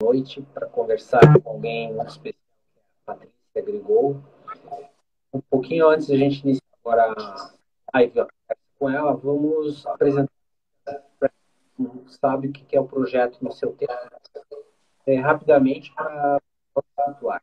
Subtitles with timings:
[0.00, 2.40] noite para conversar com alguém muito especial,
[3.04, 4.22] a Patrícia Grigol.
[5.32, 8.26] Um pouquinho antes da gente iniciar agora a live
[8.78, 10.30] com ela, vamos apresentar
[11.18, 11.30] para
[11.76, 13.92] quem sabe o que é o projeto no seu tempo,
[15.04, 16.40] é, rapidamente para
[16.98, 17.42] atuar.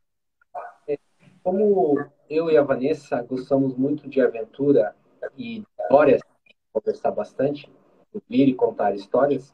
[0.88, 0.98] É,
[1.44, 4.96] como eu e a Vanessa gostamos muito de aventura
[5.38, 6.22] e histórias,
[6.72, 7.70] conversar bastante,
[8.14, 9.54] ouvir e contar histórias,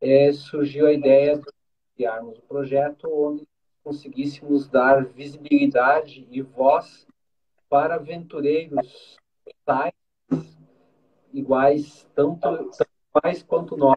[0.00, 1.63] é, surgiu a ideia de
[1.94, 3.46] criarmos um projeto onde
[3.82, 7.06] conseguíssemos dar visibilidade e voz
[7.68, 9.16] para aventureiros
[9.64, 9.92] tais,
[11.32, 12.90] iguais, tanto, tanto
[13.22, 13.96] mais quanto nós.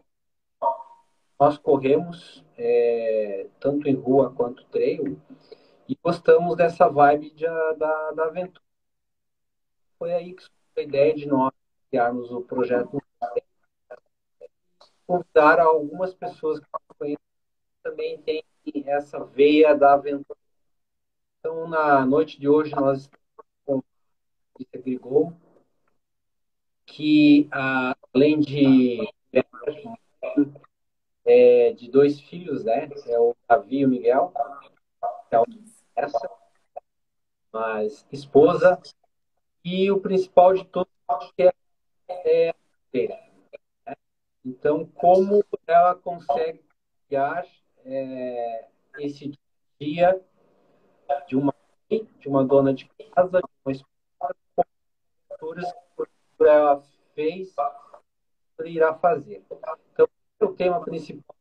[1.38, 5.20] Nós corremos é, tanto em rua quanto trail
[5.88, 8.64] e gostamos dessa vibe de, da, da aventura.
[9.98, 10.44] Foi aí que
[10.76, 11.52] a ideia de nós
[11.88, 13.00] criarmos o projeto
[15.06, 16.66] convidar algumas pessoas que
[17.88, 18.44] também têm
[18.86, 20.38] essa veia da aventura.
[21.38, 23.08] Então, na noite de hoje, nós
[23.64, 23.84] estamos
[24.60, 25.32] com a Grigol,
[26.84, 27.48] que
[28.12, 28.98] além de
[31.24, 32.88] é, de dois filhos, né?
[33.06, 34.32] É o Davi e o Miguel,
[35.28, 35.42] que é
[35.96, 36.30] essa,
[37.52, 38.80] mas esposa,
[39.64, 40.92] e o principal de todos
[41.36, 41.52] que é,
[42.08, 43.96] é a
[44.44, 46.64] então, como ela consegue
[47.06, 47.44] criar
[47.88, 49.32] é, esse
[49.80, 50.20] dia
[51.26, 51.54] de uma
[51.90, 54.34] de uma dona de casa, de uma esposa,
[56.36, 56.82] que ela
[57.14, 57.54] fez,
[58.62, 59.42] irá fazer.
[59.92, 60.06] Então,
[60.42, 61.34] o tema principal,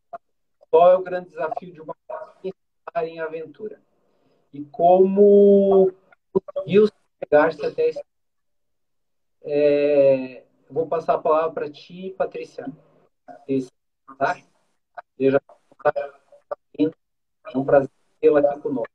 [0.70, 1.94] qual é o grande desafio de uma
[2.42, 3.82] estar em aventura?
[4.54, 5.92] E como
[6.32, 6.88] conseguiu
[7.22, 8.02] chegar-se até esse...
[9.44, 12.66] É, vou passar a palavra para ti, Patrícia
[14.18, 14.38] tá?
[15.18, 15.42] Seja
[17.54, 18.88] é um prazer tê-la aqui conosco.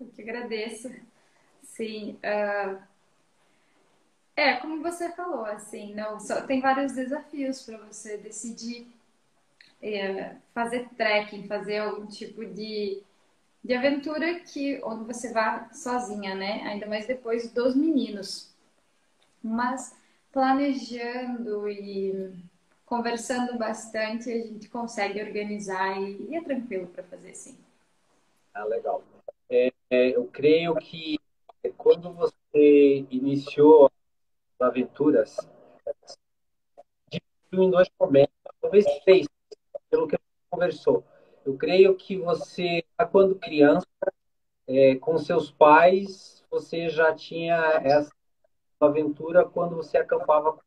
[0.00, 0.90] Eu que agradeço.
[1.62, 2.18] Sim.
[2.24, 2.80] Uh...
[4.36, 8.86] É, como você falou, assim, não só tem vários desafios para você decidir
[9.82, 13.02] é, fazer trekking, fazer algum tipo de,
[13.64, 16.62] de aventura que onde você vá sozinha, né?
[16.68, 18.54] Ainda mais depois dos meninos.
[19.42, 19.92] Mas
[20.32, 22.32] planejando e
[22.88, 27.56] conversando bastante, a gente consegue organizar e, e é tranquilo para fazer sim.
[28.54, 29.04] Ah, legal.
[29.50, 31.18] É, é, eu creio que
[31.76, 33.90] quando você iniciou
[34.58, 35.36] as aventuras,
[37.52, 39.26] em dois momentos, talvez três,
[39.90, 40.16] pelo que
[40.50, 41.04] conversou.
[41.44, 43.86] Eu creio que você, quando criança,
[44.66, 48.12] é, com seus pais, você já tinha essa
[48.80, 50.60] aventura quando você acampava com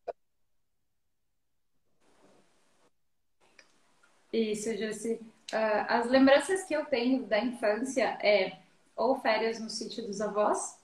[4.31, 5.19] Isso, Jussi.
[5.51, 8.57] Uh, as lembranças que eu tenho da infância é
[8.95, 10.77] ou férias no sítio dos avós,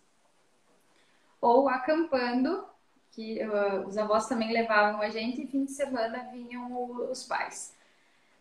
[1.40, 2.66] ou acampando,
[3.12, 7.74] que uh, os avós também levavam a gente, e fim de semana vinham os pais.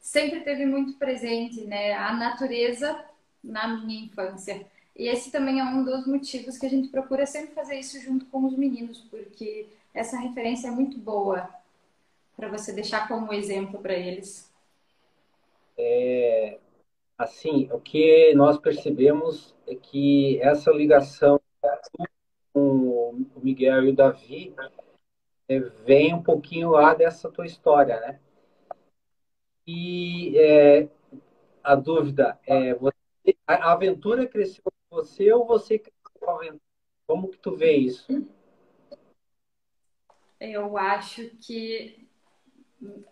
[0.01, 3.05] Sempre teve muito presente né, a natureza
[3.43, 4.67] na minha infância.
[4.97, 8.25] E esse também é um dos motivos que a gente procura sempre fazer isso junto
[8.27, 11.49] com os meninos, porque essa referência é muito boa
[12.37, 14.46] para você deixar como exemplo para eles
[15.79, 16.59] é,
[17.19, 21.41] assim, o que nós percebemos é que essa ligação
[22.53, 24.55] com o Miguel e o Davi
[25.49, 28.21] é, vem um pouquinho lá dessa tua história, né?
[29.67, 30.89] E é,
[31.63, 32.97] a dúvida é, você,
[33.47, 36.61] a aventura cresceu com você ou você cresceu com a aventura?
[37.07, 38.27] Como que tu vê isso?
[40.41, 42.06] Eu acho que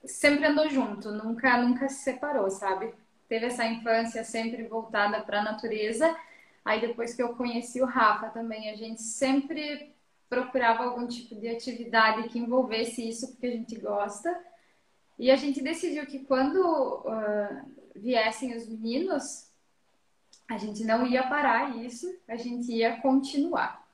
[0.05, 2.95] sempre andou junto, nunca, nunca se separou, sabe?
[3.29, 6.17] Teve essa infância sempre voltada para a natureza.
[6.65, 9.95] Aí depois que eu conheci o Rafa também, a gente sempre
[10.29, 14.45] procurava algum tipo de atividade que envolvesse isso, porque a gente gosta.
[15.19, 19.49] E a gente decidiu que quando uh, viessem os meninos,
[20.49, 23.85] a gente não ia parar isso, a gente ia continuar.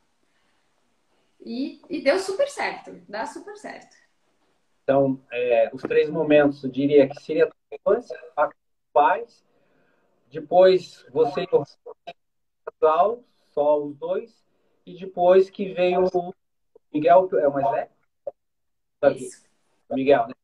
[1.44, 3.96] E, e deu super certo, dá super certo.
[4.90, 8.50] Então, é, os três momentos, eu diria que seria a infância, a
[8.92, 9.46] pais,
[10.28, 11.64] depois você e o
[12.66, 13.22] casal,
[13.54, 14.44] só os dois,
[14.84, 16.34] e depois que veio o
[16.92, 19.16] Miguel, é o mais velho?
[19.16, 19.44] Isso.
[19.92, 20.34] Miguel, né?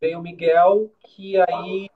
[0.00, 1.90] Veio o Miguel, que aí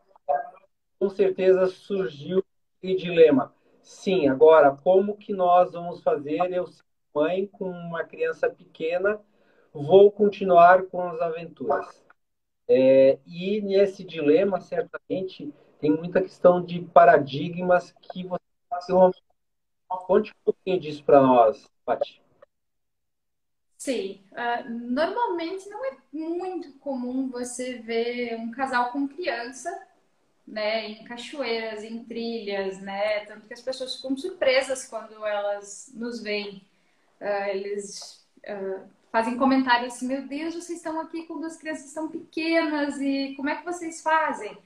[0.99, 2.44] com certeza surgiu
[2.82, 3.55] o dilema.
[3.81, 6.53] Sim, agora, como que nós vamos fazer?
[6.53, 6.67] Eu,
[7.15, 9.19] mãe, com uma criança pequena,
[9.75, 12.05] vou continuar com as aventuras.
[12.69, 18.93] É, e nesse dilema, certamente, tem muita questão de paradigmas que você
[20.06, 22.23] conte um pouquinho disso para nós, Paty.
[23.76, 29.71] Sim, uh, normalmente não é muito comum você ver um casal com criança,
[30.47, 36.23] né, em cachoeiras, em trilhas, né, tanto que as pessoas ficam surpresas quando elas nos
[36.23, 36.67] veem.
[37.21, 42.08] Uh, eles uh, fazem comentários assim, meu Deus, vocês estão aqui com duas crianças tão
[42.08, 44.58] pequenas e como é que vocês fazem?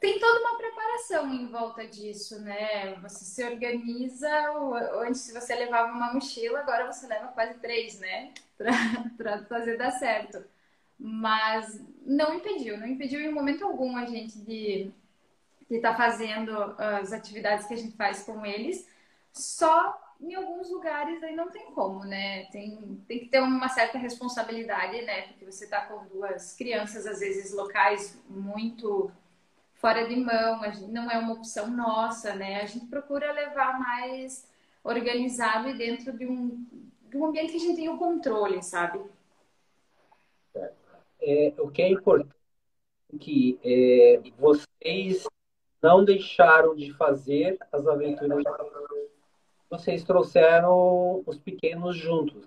[0.00, 2.94] tem toda uma preparação em volta disso, né?
[3.02, 4.30] Você se organiza,
[5.02, 8.32] antes você levava uma mochila, agora você leva quase três, né?
[9.18, 10.42] Para fazer dar certo.
[10.98, 14.90] Mas não impediu, não impediu em momento algum a gente de
[15.70, 18.86] estar tá fazendo as atividades que a gente faz com eles,
[19.32, 22.44] só em alguns lugares aí não tem como, né?
[22.46, 25.22] Tem, tem que ter uma certa responsabilidade, né?
[25.28, 29.10] Porque você está com duas crianças, às vezes locais muito
[29.74, 32.62] fora de mão, não é uma opção nossa, né?
[32.62, 34.48] A gente procura levar mais
[34.82, 36.64] organizado e dentro de um,
[37.10, 39.00] de um ambiente que a gente tem o controle, sabe?
[41.20, 42.34] É, o que é importante
[43.12, 45.26] é que é, vocês
[45.82, 48.42] não deixaram de fazer as aventuras
[49.78, 52.46] vocês trouxeram os pequenos juntos.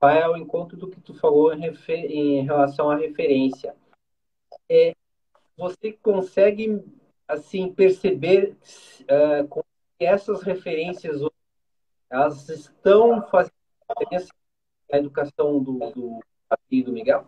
[0.00, 3.74] Vai ao encontro do que tu falou em, em relação à referência.
[4.68, 4.94] É,
[5.56, 6.82] você consegue
[7.28, 8.56] assim perceber
[9.02, 9.64] uh,
[9.98, 11.20] que essas referências
[12.10, 13.52] elas estão fazendo
[13.88, 14.28] diferença
[14.90, 16.20] na educação do, do,
[16.84, 17.26] do Miguel?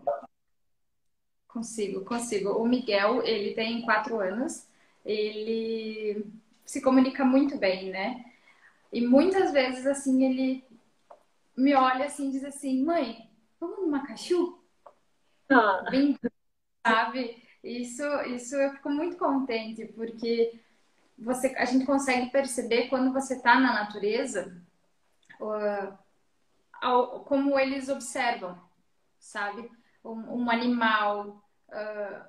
[1.47, 2.51] Consigo, consigo.
[2.51, 4.67] O Miguel, ele tem quatro anos,
[5.05, 6.27] ele
[6.65, 8.32] se comunica muito bem, né?
[8.93, 10.65] E muitas vezes, assim, ele
[11.57, 14.63] me olha assim e diz assim, mãe, vamos no Macaxu?
[15.51, 15.85] Ah.
[15.91, 16.19] Bem,
[16.87, 17.43] sabe?
[17.63, 20.61] Isso, isso eu fico muito contente, porque
[21.19, 24.61] você, a gente consegue perceber quando você está na natureza
[25.41, 25.97] uh,
[27.25, 28.61] como eles observam,
[29.19, 29.71] sabe?
[30.05, 31.43] Um, um animal.
[31.69, 32.25] Uh,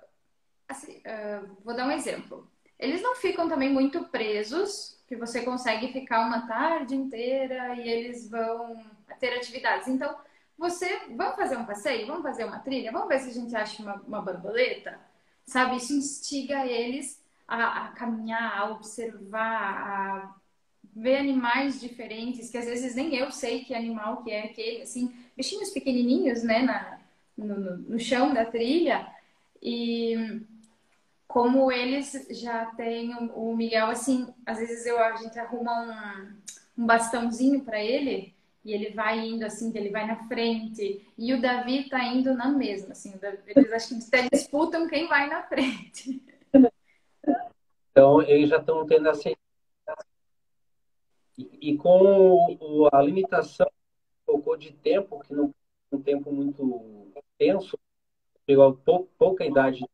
[0.67, 2.49] assim, uh, vou dar um exemplo.
[2.83, 8.29] Eles não ficam também muito presos, que você consegue ficar uma tarde inteira e eles
[8.29, 8.83] vão
[9.19, 9.87] ter atividades.
[9.87, 10.15] Então,
[10.57, 12.07] você, vamos fazer um passeio?
[12.07, 12.91] Vamos fazer uma trilha?
[12.91, 14.99] Vamos ver se a gente acha uma, uma borboleta?
[15.45, 15.77] sabe?
[15.77, 20.35] Isso instiga eles a, a caminhar, a observar, a
[20.95, 25.13] ver animais diferentes, que às vezes nem eu sei que animal que é aquele, assim,
[25.35, 26.99] bichinhos pequenininhos, né, na,
[27.37, 29.07] no, no chão da trilha,
[29.61, 30.41] e
[31.27, 35.71] como eles já têm o Miguel, assim, às vezes eu, a gente arruma
[36.77, 38.33] um, um bastãozinho para ele,
[38.63, 41.05] e ele vai indo assim, ele vai na frente.
[41.17, 43.13] E o Davi tá indo na mesma, assim.
[43.45, 46.21] Eles acho que até disputam quem vai na frente.
[47.91, 49.29] Então, eles já estão tendo essa.
[51.37, 53.67] E, com a limitação
[54.25, 55.53] pouco de tempo, que não
[55.91, 57.77] um tempo muito tenso,
[58.45, 59.85] pegou pou, pouca idade,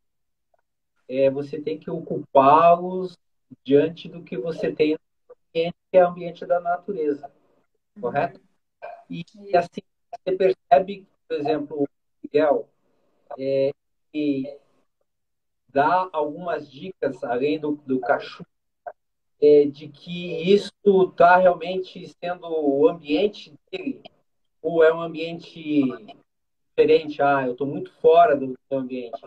[1.10, 3.18] é, você tem que ocupá-los
[3.64, 7.32] diante do que você tem no ambiente, que é o ambiente da natureza.
[8.00, 8.40] Correto?
[9.10, 9.26] E,
[9.58, 11.88] assim, você percebe, por exemplo, o
[12.24, 12.70] Miguel,
[13.38, 13.72] é,
[14.12, 14.56] que
[15.68, 18.46] dá algumas dicas, além do, do cachorro,
[19.42, 24.04] é, de que isso está realmente sendo o ambiente dele,
[24.62, 25.82] ou é um ambiente
[26.70, 27.22] diferente?
[27.22, 29.20] Ah, eu estou muito fora do, do ambiente.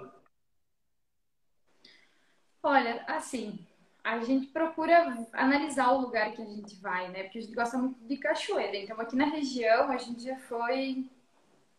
[2.62, 3.58] Olha, assim,
[4.04, 7.24] a gente procura analisar o lugar que a gente vai, né?
[7.24, 8.76] Porque a gente gosta muito de cachoeira.
[8.76, 11.10] Então, aqui na região, a gente já foi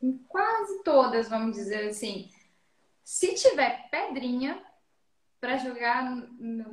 [0.02, 2.30] em quase todas, vamos dizer assim.
[3.04, 4.62] Se tiver pedrinha
[5.40, 6.28] para jogar no,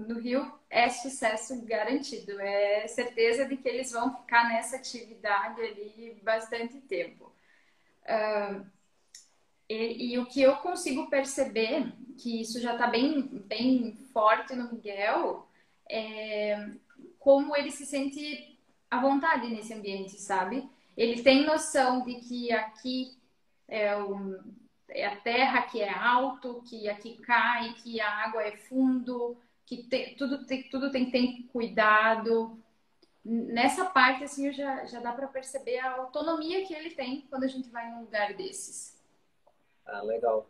[0.07, 2.41] no, rio, é sucesso garantido.
[2.41, 7.33] É certeza de que eles vão ficar nessa atividade ali bastante tempo.
[8.05, 8.65] Uh,
[9.71, 14.73] e, e, o que eu consigo perceber, que isso já está bem, bem forte no
[14.73, 15.47] Miguel,
[15.89, 16.71] é
[17.21, 18.59] como ele se sente
[18.91, 20.69] à vontade nesse ambiente, sabe?
[20.97, 23.17] Ele tem noção de que aqui
[23.69, 23.95] é,
[24.89, 29.87] é a terra que é alto, que aqui cai, que a água é fundo, que
[30.19, 32.59] tudo, tem, tudo tem cuidado.
[33.25, 37.49] Nessa parte, assim, já, já dá para perceber a autonomia que ele tem quando a
[37.49, 39.00] gente vai num lugar desses.
[39.91, 40.47] Ah, legal.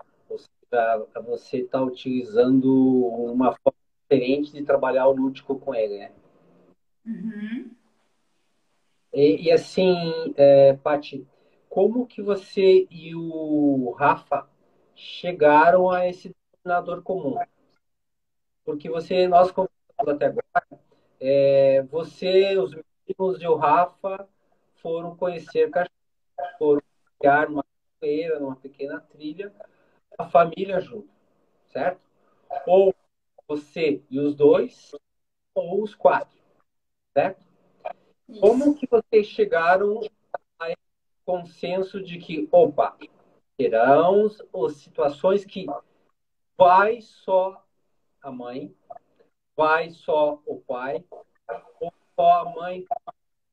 [1.27, 6.13] Você está utilizando uma forma diferente de trabalhar o lúdico com ele, né?
[7.07, 7.71] Uhum.
[9.13, 9.97] E, e, assim,
[10.37, 11.27] é, Paty,
[11.69, 14.49] como que você e o Rafa
[14.95, 17.37] chegaram a esse denominador comum?
[18.65, 20.85] porque você, nós conversamos até agora,
[21.19, 24.29] é, você, os meninos e o Rafa
[24.77, 25.91] foram conhecer cachorro,
[26.57, 26.83] foram
[27.19, 27.65] criar uma
[28.01, 29.53] feira, numa pequena trilha,
[30.19, 31.09] a família junto,
[31.69, 32.01] certo?
[32.67, 32.95] Ou
[33.47, 34.93] você e os dois,
[35.55, 36.39] ou os quatro,
[37.13, 37.47] certo?
[38.29, 38.41] Isso.
[38.41, 40.01] Como que vocês chegaram
[40.59, 40.79] a esse
[41.25, 42.97] consenso de que, opa,
[43.57, 45.67] terão as situações que
[46.57, 47.65] vai só
[48.23, 48.75] a mãe,
[49.57, 51.05] vai só o pai,
[51.81, 52.87] ou só a mãe,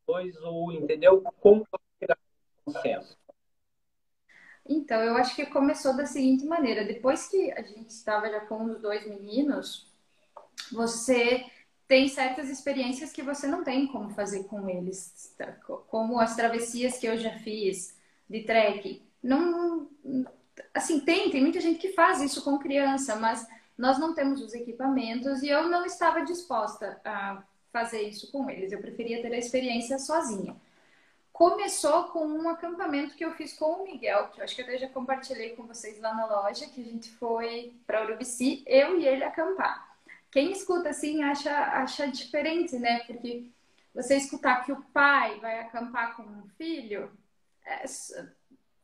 [0.06, 1.24] dois, ou entendeu?
[1.40, 1.66] Como
[2.00, 3.17] chegar a consenso?
[4.68, 8.66] Então, eu acho que começou da seguinte maneira: depois que a gente estava já com
[8.66, 9.88] os dois meninos,
[10.72, 11.46] você
[11.88, 15.54] tem certas experiências que você não tem como fazer com eles, tá?
[15.88, 17.96] como as travessias que eu já fiz
[18.30, 19.02] de trek.
[19.24, 19.90] Não,
[20.74, 23.48] assim, tem, tem muita gente que faz isso com criança, mas
[23.78, 28.72] nós não temos os equipamentos e eu não estava disposta a fazer isso com eles.
[28.72, 30.56] Eu preferia ter a experiência sozinha.
[31.38, 34.80] Começou com um acampamento que eu fiz com o Miguel, que eu acho que eu
[34.80, 39.06] já compartilhei com vocês lá na loja, que a gente foi para Urubici, eu e
[39.06, 40.00] ele acampar.
[40.32, 43.02] Quem escuta assim acha, acha diferente, né?
[43.06, 43.52] Porque
[43.94, 47.12] você escutar que o pai vai acampar com um filho,
[47.64, 47.86] é,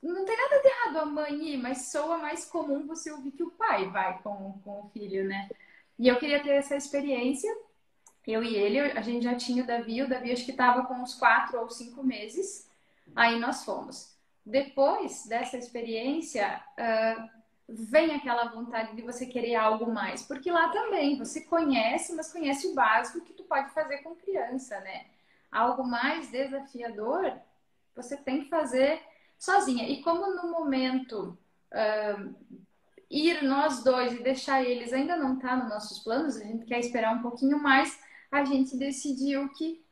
[0.04, 3.42] não tem nada de errado a mãe ir, mas soa mais comum você ouvir que
[3.42, 5.50] o pai vai com, com o filho, né?
[5.98, 7.52] E eu queria ter essa experiência.
[8.26, 10.96] Eu e ele, a gente já tinha o Davi, o Davi acho que estava com
[10.96, 12.70] uns quatro ou cinco meses.
[13.16, 14.14] Aí nós fomos.
[14.46, 17.30] Depois dessa experiência, uh,
[17.68, 20.24] vem aquela vontade de você querer algo mais.
[20.24, 24.80] Porque lá também você conhece, mas conhece o básico que tu pode fazer com criança,
[24.82, 25.06] né?
[25.52, 27.34] Algo mais desafiador,
[27.96, 29.02] você tem que fazer
[29.38, 29.88] sozinha.
[29.88, 31.38] E como no momento
[31.72, 32.36] uh,
[33.10, 36.80] ir nós dois e deixar eles ainda não está nos nossos planos, a gente quer
[36.80, 38.00] esperar um pouquinho mais,
[38.34, 39.86] a gente decidiu que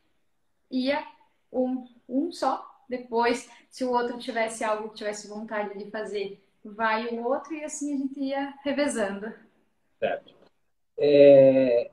[0.71, 1.05] ia
[1.53, 2.67] um, um só.
[2.89, 7.63] Depois, se o outro tivesse algo que tivesse vontade de fazer, vai o outro e
[7.63, 9.31] assim a gente ia revezando.
[9.99, 10.33] Certo.
[10.97, 11.91] É,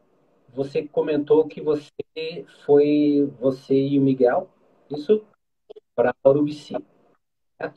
[0.49, 1.91] você comentou que você
[2.65, 4.49] foi, você e o Miguel,
[4.91, 5.23] isso?
[5.95, 6.75] Para Urubici.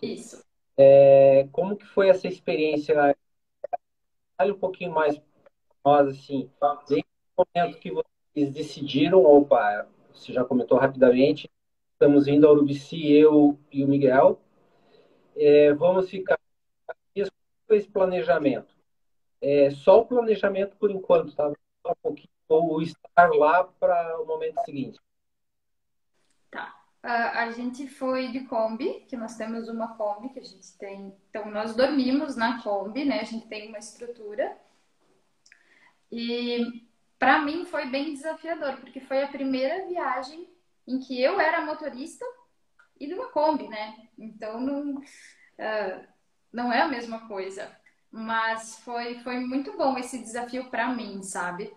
[0.02, 0.44] Isso.
[0.78, 2.96] É, como que foi essa experiência?
[4.38, 5.22] Fale um pouquinho mais
[5.84, 6.50] nós, assim,
[6.88, 7.92] desde o momento que
[8.34, 11.50] vocês decidiram, opa, você já comentou rapidamente,
[11.94, 14.42] estamos indo a Urubici, eu e o Miguel,
[15.36, 16.40] é, vamos ficar
[17.70, 18.76] esse planejamento?
[19.42, 21.48] É, só o planejamento por enquanto, tá?
[21.50, 25.00] Um pouquinho, ou estar lá para o momento seguinte.
[27.02, 31.16] a gente foi de Kombi, que nós temos uma Kombi que a gente tem.
[31.30, 33.22] Então, nós dormimos na Kombi, né?
[33.22, 34.56] A gente tem uma estrutura.
[36.12, 36.86] E
[37.22, 40.50] para mim foi bem desafiador, porque foi a primeira viagem
[40.88, 42.26] em que eu era motorista
[43.00, 43.96] e de uma Kombi, né?
[44.18, 46.08] Então, não, uh,
[46.52, 47.72] não é a mesma coisa.
[48.10, 51.72] Mas foi, foi muito bom esse desafio para mim, sabe?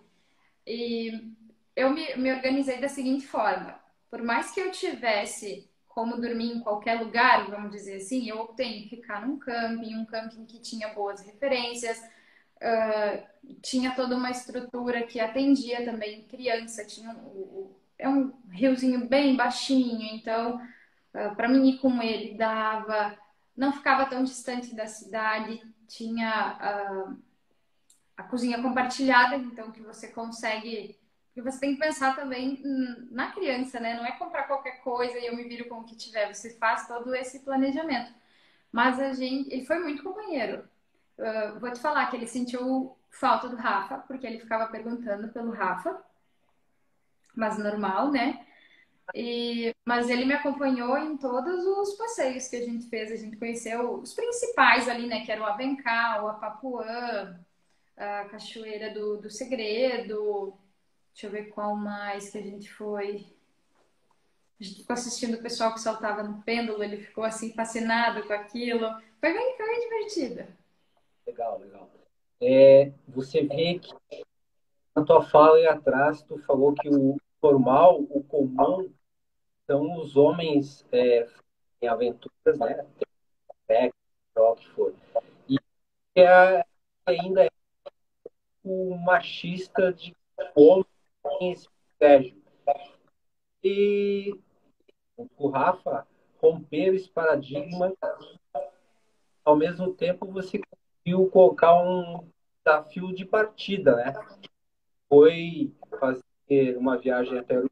[0.65, 1.31] E
[1.75, 6.59] eu me, me organizei da seguinte forma: por mais que eu tivesse como dormir em
[6.59, 10.91] qualquer lugar, vamos dizer assim, eu optei em ficar num camping, um camping que tinha
[10.95, 12.01] boas referências,
[12.61, 19.35] uh, tinha toda uma estrutura que atendia também criança, tinha um, é um riozinho bem
[19.35, 23.17] baixinho, então uh, para mim ir com ele dava
[23.55, 27.15] não ficava tão distante da cidade, tinha a,
[28.17, 30.99] a cozinha compartilhada, então que você consegue.
[31.35, 32.61] E você tem que pensar também
[33.11, 33.95] na criança, né?
[33.95, 36.33] Não é comprar qualquer coisa e eu me viro com o que tiver.
[36.33, 38.13] Você faz todo esse planejamento.
[38.71, 40.67] Mas a gente, ele foi muito companheiro.
[41.17, 45.51] Uh, vou te falar que ele sentiu falta do Rafa, porque ele ficava perguntando pelo
[45.51, 46.03] Rafa.
[47.35, 48.45] Mas normal, né?
[49.13, 53.11] E, mas ele me acompanhou em todos os passeios que a gente fez.
[53.11, 55.25] A gente conheceu os principais ali, né?
[55.25, 57.39] Que era o Avencal, a Papuã,
[57.97, 60.53] a Cachoeira do, do Segredo.
[61.13, 63.25] Deixa eu ver qual mais que a gente foi.
[64.59, 68.33] A gente ficou assistindo o pessoal que saltava no pêndulo, ele ficou assim fascinado com
[68.33, 68.89] aquilo.
[69.19, 70.47] Foi bem, foi bem divertido.
[71.27, 71.89] Legal, legal.
[72.41, 73.93] É, você vê que
[74.95, 78.91] na tua fala aí atrás, tu falou que o normal, o comum,
[79.67, 81.27] são os homens é,
[81.81, 82.85] em aventuras, né?
[83.67, 83.89] É,
[84.37, 84.93] o que for.
[85.49, 85.57] E
[86.15, 86.63] é,
[87.05, 87.49] ainda é
[88.63, 90.15] o machista de
[90.55, 90.85] homem
[91.41, 91.67] esse
[91.97, 92.41] privilégio.
[93.63, 94.39] E
[95.37, 96.07] o Rafa
[96.41, 97.93] romper esse paradigma,
[99.43, 100.59] ao mesmo tempo você
[101.05, 102.27] conseguiu colocar um
[102.65, 104.13] desafio de partida, né?
[105.07, 107.69] foi fazer uma viagem até o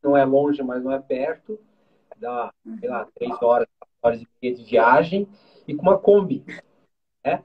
[0.00, 1.60] não é longe, mas não é perto,
[2.16, 3.66] dá, sei lá, três horas,
[4.00, 5.28] horas e meia de viagem,
[5.66, 6.44] e com uma Kombi.
[7.24, 7.42] Né?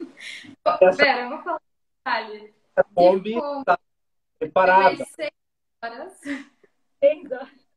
[0.80, 2.54] Essa, Pera, eu vou falar um detalhe.
[2.76, 3.80] A Kombi está
[4.38, 5.04] preparada.
[5.04, 5.32] Seis
[5.84, 6.20] horas.
[7.00, 7.68] Seis horas.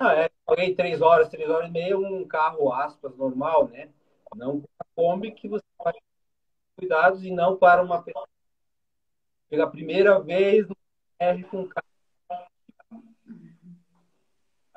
[0.00, 3.90] Ah, é, paguei três horas, três horas e meia, um carro, aspas, normal, né?
[4.34, 5.92] Não com a Kombi que você vai
[6.76, 8.28] cuidados e não para uma pessoa.
[9.48, 10.66] Pela primeira vez
[11.18, 11.86] R com carro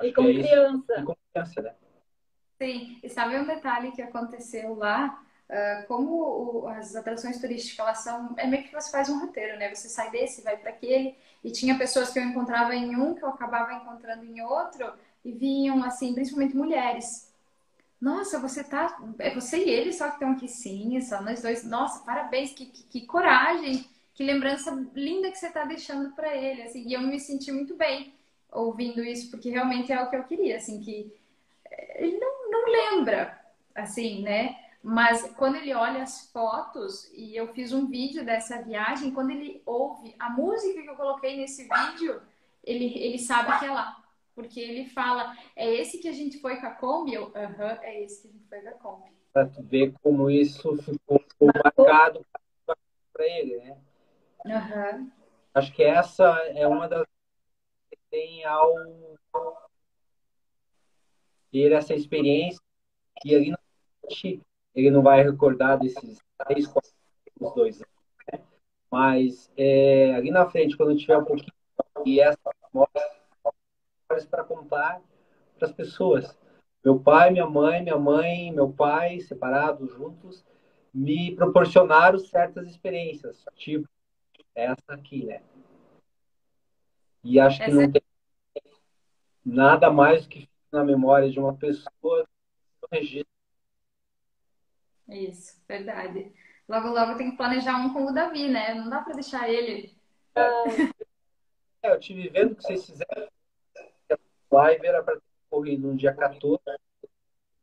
[0.02, 1.00] e com é criança.
[1.00, 1.76] E com criança, né?
[2.62, 5.24] Sim, e sabe um detalhe que aconteceu lá?
[5.50, 9.58] Uh, como o, as atrações turísticas elas são é meio que você faz um roteiro,
[9.58, 9.74] né?
[9.74, 13.24] Você sai desse, vai para aquele e tinha pessoas que eu encontrava em um que
[13.24, 14.94] eu acabava encontrando em outro
[15.26, 17.29] e vinham assim, principalmente mulheres.
[18.00, 21.64] Nossa, você tá, é você e ele só que estão aqui sim, só nós dois.
[21.66, 26.62] Nossa, parabéns, que, que, que coragem, que lembrança linda que você está deixando para ele,
[26.64, 26.88] assim.
[26.88, 28.14] E eu me senti muito bem
[28.52, 31.14] ouvindo isso, porque realmente é o que eu queria, assim, que
[31.70, 33.38] eh, ele não, não lembra,
[33.76, 34.58] assim, né?
[34.82, 39.62] Mas quando ele olha as fotos, e eu fiz um vídeo dessa viagem, quando ele
[39.66, 42.22] ouve a música que eu coloquei nesse vídeo,
[42.64, 43.99] ele, ele sabe que é lá.
[44.40, 47.14] Porque ele fala, é esse que a gente foi com a Kombi?
[47.14, 49.12] Eu, aham, uh -huh, é esse que a gente foi com a Kombi.
[49.34, 51.22] Pra tu ver como isso ficou
[51.62, 52.26] marcado
[52.66, 53.78] para ele, né?
[54.46, 55.12] Uhum.
[55.54, 57.06] Acho que essa é uma das
[58.10, 58.74] tem ao
[61.52, 62.62] ter essa experiência
[63.26, 63.60] e ali na
[64.02, 64.42] frente
[64.74, 66.18] ele não vai recordar desses
[66.48, 66.92] três, quatro,
[67.56, 67.94] dois anos,
[68.32, 68.40] né?
[68.90, 71.54] mas é, ali na frente quando tiver um pouquinho
[72.06, 72.40] e essa
[74.30, 75.02] para contar
[75.58, 76.38] para as pessoas
[76.84, 80.44] meu pai minha mãe minha mãe meu pai separados juntos
[80.94, 83.88] me proporcionaram certas experiências tipo
[84.56, 85.42] essa aqui né
[87.24, 88.02] e acho que não tem
[89.46, 92.28] nada mais do que na memória de uma pessoa
[92.92, 93.28] registro.
[95.08, 96.32] Isso, verdade.
[96.68, 98.76] Logo, logo tem que planejar um com o Davi, né?
[98.76, 99.96] Não dá para deixar ele.
[100.36, 103.28] É, eu tive vendo que vocês fizeram
[104.52, 106.62] live, era para ter corrido no dia 14,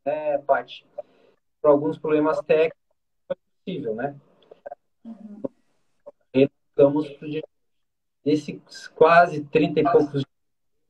[0.05, 0.85] né, Paty?
[1.61, 2.79] Por alguns problemas técnicos,
[3.27, 4.15] foi possível, né?
[5.03, 5.41] Uhum.
[6.33, 7.43] Retomamos para o dia
[8.25, 10.25] nesses quase 30 e poucos dias,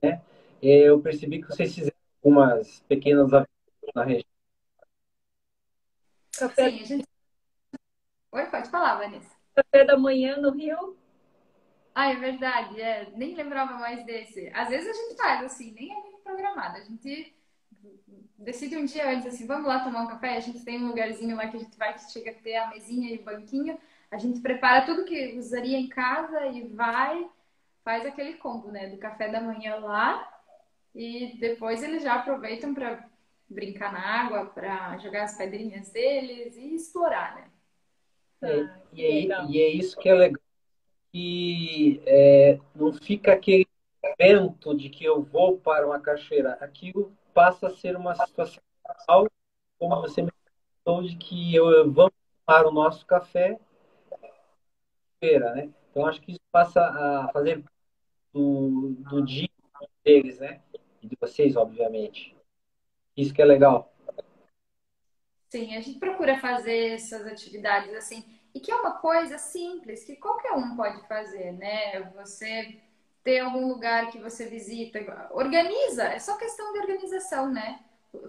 [0.02, 0.22] né,
[0.60, 4.26] eu percebi que vocês fizeram algumas pequenas aventuras na região.
[6.36, 6.72] Café...
[6.72, 7.08] Sim, a gente...
[8.32, 9.36] Oi, pode falar, Vanessa.
[9.56, 10.97] Café da manhã no Rio?
[12.00, 13.10] Ah, é verdade, é.
[13.16, 14.52] nem lembrava mais desse.
[14.54, 16.78] Às vezes a gente faz assim, nem é muito programado.
[16.78, 17.36] A gente
[18.38, 20.38] decide um dia antes, assim, vamos lá tomar um café.
[20.38, 22.68] A gente tem um lugarzinho lá que a gente vai, que chega a ter a
[22.68, 23.80] mesinha e o banquinho.
[24.12, 27.28] A gente prepara tudo que usaria em casa e vai,
[27.84, 28.90] faz aquele combo, né?
[28.90, 30.40] Do café da manhã lá.
[30.94, 33.10] E depois eles já aproveitam para
[33.50, 37.50] brincar na água, para jogar as pedrinhas deles e explorar, né?
[38.94, 40.47] E, é, e, é, isso que é legal.
[41.18, 43.68] Que é, não fica aquele
[44.04, 46.54] evento de que eu vou para uma cachoeira.
[46.62, 48.62] Aquilo passa a ser uma situação
[49.80, 50.32] como você me
[50.86, 52.14] falou, de que eu vamos
[52.46, 53.60] para o nosso café
[55.22, 55.74] né?
[55.90, 57.64] Então acho que isso passa a fazer
[58.32, 59.50] do, do dia
[60.06, 60.62] deles, né?
[61.02, 62.36] E de vocês, obviamente.
[63.16, 63.92] Isso que é legal.
[65.50, 70.16] Sim, a gente procura fazer essas atividades assim, e que é uma coisa simples, que
[70.16, 72.02] qualquer um pode fazer, né?
[72.16, 72.80] Você
[73.24, 75.00] ter algum lugar que você visita,
[75.32, 77.80] organiza, é só questão de organização, né?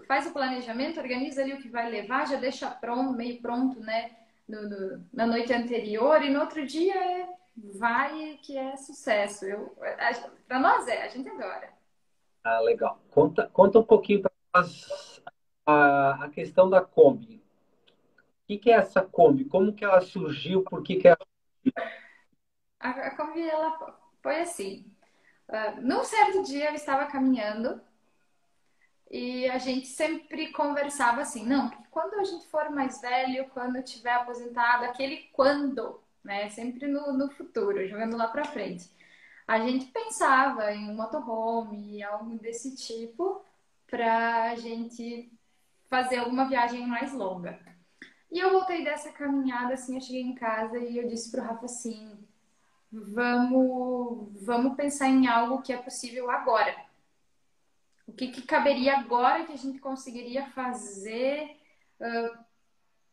[0.07, 4.11] Faz o planejamento, organiza ali o que vai levar, já deixa pronto, meio pronto, né?
[4.49, 7.29] no, no, na noite anterior e no outro dia é,
[7.75, 9.45] vai que é sucesso.
[9.45, 9.77] Eu,
[10.47, 11.69] para nós é, a gente adora.
[12.43, 12.99] Ah, legal.
[13.11, 15.21] Conta, conta um pouquinho para nós
[15.65, 17.39] a, a questão da Kombi.
[18.49, 19.45] Que, que, é essa Kombi?
[19.45, 20.63] Como que ela surgiu?
[20.63, 21.19] Por que, que ela?
[22.79, 23.77] A, a Kombi ela
[24.23, 24.91] foi assim.
[25.47, 27.79] Uh, num certo dia eu estava caminhando
[29.11, 34.13] e a gente sempre conversava assim, não, quando a gente for mais velho, quando tiver
[34.13, 36.49] aposentado, aquele quando, né?
[36.49, 38.89] Sempre no, no futuro, jogando lá para frente.
[39.47, 43.45] A gente pensava em um motorhome, algo desse tipo,
[43.85, 45.31] para a gente
[45.87, 47.69] fazer alguma viagem mais longa.
[48.31, 51.65] E eu voltei dessa caminhada, assim, eu cheguei em casa e eu disse pro Rafa
[51.65, 52.17] assim,
[52.91, 56.89] vamos, vamos pensar em algo que é possível agora
[58.09, 61.57] o que, que caberia agora que a gente conseguiria fazer
[61.99, 62.43] uh,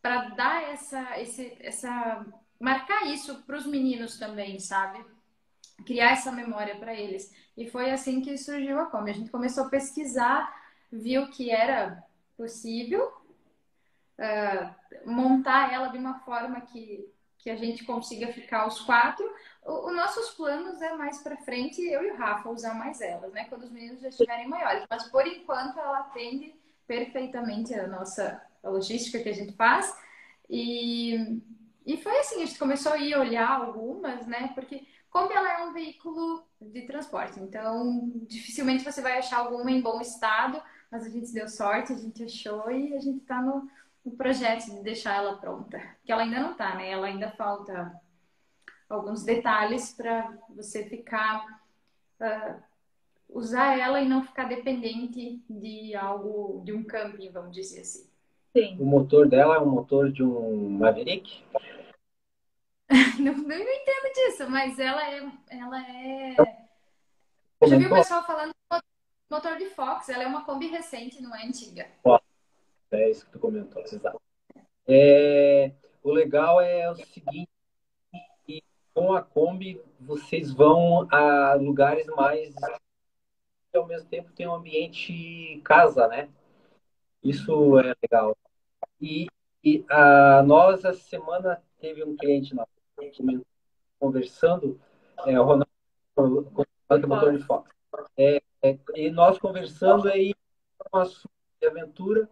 [0.00, 2.24] para dar essa, esse, essa,
[2.58, 5.04] marcar isso para os meninos também, sabe?
[5.84, 7.30] criar essa memória para eles.
[7.54, 9.10] E foi assim que surgiu a Kombi.
[9.10, 10.50] A gente começou a pesquisar,
[10.90, 12.02] viu que era
[12.34, 13.12] possível
[15.04, 17.06] montar ela de uma forma que,
[17.38, 19.28] que a gente consiga ficar os quatro.
[19.64, 23.44] Os nossos planos é mais para frente, eu e o Rafa usar mais elas, né?
[23.48, 24.84] Quando os meninos já estiverem maiores.
[24.88, 26.54] Mas por enquanto ela atende
[26.86, 29.94] perfeitamente a nossa a logística que a gente faz.
[30.48, 31.40] E,
[31.84, 34.50] e foi assim, a gente começou a ir olhar algumas, né?
[34.54, 39.80] Porque como ela é um veículo de transporte, então dificilmente você vai achar alguma em
[39.80, 43.68] bom estado, mas a gente deu sorte, a gente achou e a gente está no,
[44.06, 45.80] no, projeto de deixar ela pronta.
[46.04, 46.90] Que ela ainda não está, né?
[46.90, 47.92] Ela ainda falta
[48.88, 51.44] alguns detalhes para você ficar.
[52.20, 52.62] Uh,
[53.28, 58.08] usar ela e não ficar dependente de algo, de um camping, vamos dizer assim.
[58.56, 58.76] Sim.
[58.80, 61.42] O motor dela é um motor de um Maverick?
[63.18, 65.30] não, não entendo disso, mas ela é.
[65.50, 66.36] Ela é...
[67.60, 68.52] Eu já vi o pessoal falando
[69.30, 71.88] motor de Fox, ela é uma Kombi recente, não é antiga.
[72.90, 74.20] É isso que tu comentou, exato.
[74.86, 75.72] É,
[76.02, 77.48] o legal é o seguinte,
[78.94, 82.54] com a Kombi vocês vão a lugares mais
[83.74, 86.30] e ao mesmo tempo tem um ambiente casa, né?
[87.22, 88.36] Isso é legal.
[89.00, 89.26] E,
[89.62, 92.66] e a, nós, essa semana, teve um cliente na
[93.98, 94.80] conversando,
[95.26, 95.68] é, o Ronaldo,
[96.16, 97.70] o motor de Fox.
[98.16, 100.34] É, é, e nós conversando aí
[100.92, 102.28] um assunto de aventura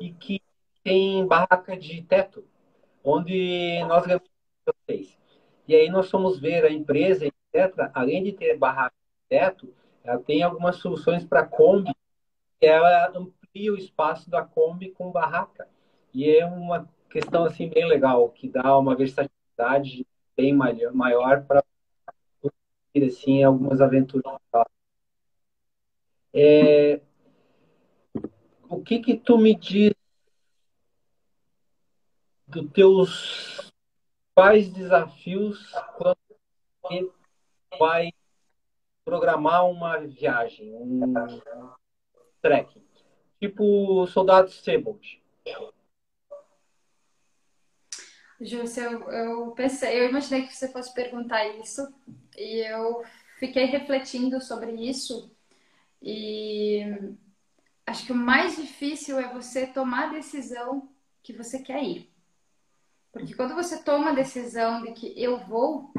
[0.00, 0.42] e que
[0.82, 2.44] tem barraca de teto,
[3.02, 4.28] onde nós ganhamos
[4.64, 5.16] vocês.
[5.66, 10.18] E aí nós fomos ver a empresa, etc., além de ter barraca de teto, ela
[10.20, 11.92] tem algumas soluções para Kombi,
[12.60, 15.68] que ela amplia o espaço da Kombi com barraca.
[16.14, 20.06] E é uma questão assim bem legal, que dá uma versatilidade
[20.36, 21.64] bem maior para
[22.94, 24.24] assim algumas aventuras.
[26.32, 27.00] É,
[28.68, 29.92] o que que tu me diz
[32.46, 33.72] dos teus
[34.34, 35.72] quais desafios
[36.82, 37.14] quando
[37.78, 38.12] vai
[39.04, 41.14] programar uma viagem, um
[42.42, 42.84] trekking,
[43.40, 45.22] tipo Soldado Sebold?
[48.40, 51.82] Júcia, eu, eu pensei, eu imaginei que você fosse perguntar isso
[52.36, 53.02] e eu
[53.38, 55.34] fiquei refletindo sobre isso
[56.02, 56.84] e
[57.86, 60.88] acho que o mais difícil é você tomar a decisão
[61.22, 62.10] que você quer ir.
[63.12, 65.90] Porque quando você toma a decisão de que eu vou,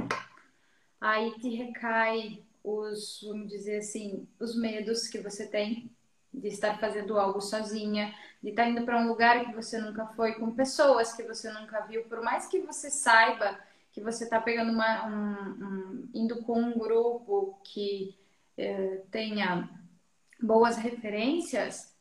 [1.01, 5.89] aí te recai os, vamos dizer assim, os medos que você tem
[6.33, 10.33] de estar fazendo algo sozinha, de estar indo para um lugar que você nunca foi,
[10.33, 13.57] com pessoas que você nunca viu, por mais que você saiba
[13.91, 18.15] que você está pegando uma, um, um, indo com um grupo que
[18.55, 19.67] eh, tenha
[20.39, 21.95] boas referências,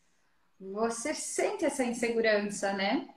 [0.58, 3.08] você sente essa insegurança, né?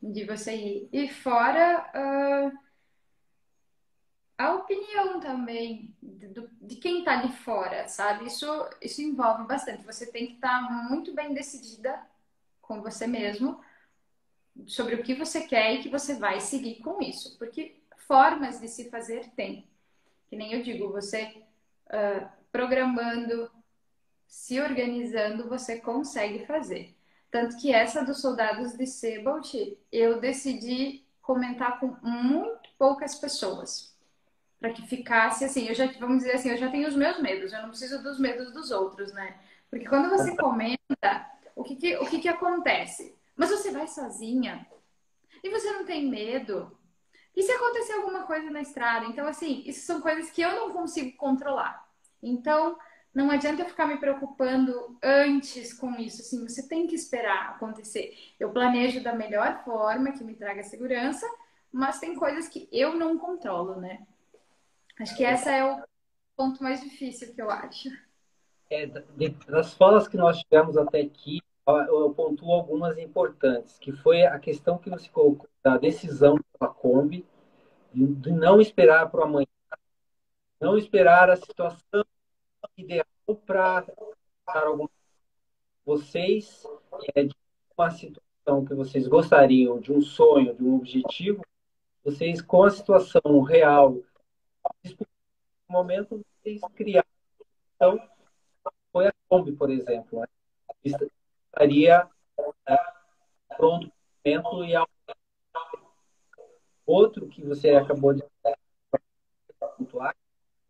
[0.00, 0.88] De você ir.
[0.92, 2.58] E fora uh,
[4.36, 8.26] a opinião também de, quem está ali fora, sabe?
[8.26, 8.46] Isso,
[8.80, 9.84] isso envolve bastante.
[9.84, 12.00] Você tem que estar tá muito bem decidida
[12.60, 13.60] com você mesmo
[14.66, 17.38] sobre o que você quer e que você vai seguir com isso.
[17.38, 19.68] Porque formas de se fazer tem.
[20.28, 21.44] Que nem eu digo, você
[21.86, 23.50] uh, programando,
[24.32, 26.96] se organizando, você consegue fazer.
[27.30, 33.94] Tanto que essa dos soldados de Sebald, eu decidi comentar com muito poucas pessoas.
[34.58, 37.52] Para que ficasse assim, eu já, vamos dizer assim, eu já tenho os meus medos,
[37.52, 39.38] eu não preciso dos medos dos outros, né?
[39.68, 43.14] Porque quando você comenta, o que, que o que, que acontece?
[43.36, 44.66] Mas você vai sozinha
[45.44, 46.74] e você não tem medo.
[47.36, 49.04] E se acontecer alguma coisa na estrada?
[49.04, 51.86] Então, assim, isso são coisas que eu não consigo controlar.
[52.22, 52.78] Então,
[53.14, 58.16] não adianta eu ficar me preocupando antes com isso, assim, você tem que esperar acontecer.
[58.40, 61.26] Eu planejo da melhor forma que me traga segurança,
[61.70, 64.06] mas tem coisas que eu não controlo, né?
[64.98, 65.82] Acho que esse é o
[66.36, 67.90] ponto mais difícil que eu acho.
[68.70, 74.38] É, das falas que nós tivemos até aqui, eu pontuo algumas importantes, que foi a
[74.38, 77.26] questão que você colocou da decisão da Kombi,
[77.92, 79.46] de não esperar para o amanhã,
[80.58, 82.04] não esperar a situação
[82.76, 83.06] ideal
[83.46, 83.84] para
[84.46, 84.88] algum
[85.84, 86.64] vocês
[87.14, 87.34] é, de
[87.76, 91.44] uma situação que vocês gostariam, de um sonho, de um objetivo,
[92.04, 93.94] vocês com a situação real,
[94.74, 95.06] no
[95.68, 97.08] momento vocês criaram.
[97.76, 98.00] Então,
[98.92, 100.26] foi a Kombi, por exemplo, né?
[100.84, 102.08] estaria
[102.68, 102.76] é,
[103.56, 103.90] pronto
[104.24, 104.72] momento e
[106.86, 108.22] outro que você acabou de
[109.76, 110.14] pontuar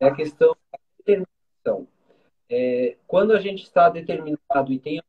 [0.01, 1.89] é a questão da determinação.
[2.55, 5.03] É, quando a gente está determinado e tem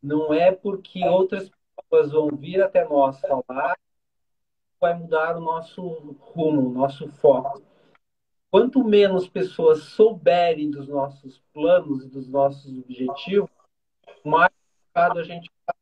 [0.00, 3.76] não é porque outras pessoas vão vir até nós falar
[4.80, 5.82] vai mudar o nosso
[6.20, 7.60] rumo, o nosso foco.
[8.48, 13.50] Quanto menos pessoas souberem dos nossos planos e dos nossos objetivos,
[14.24, 15.76] mais complicado a gente vai.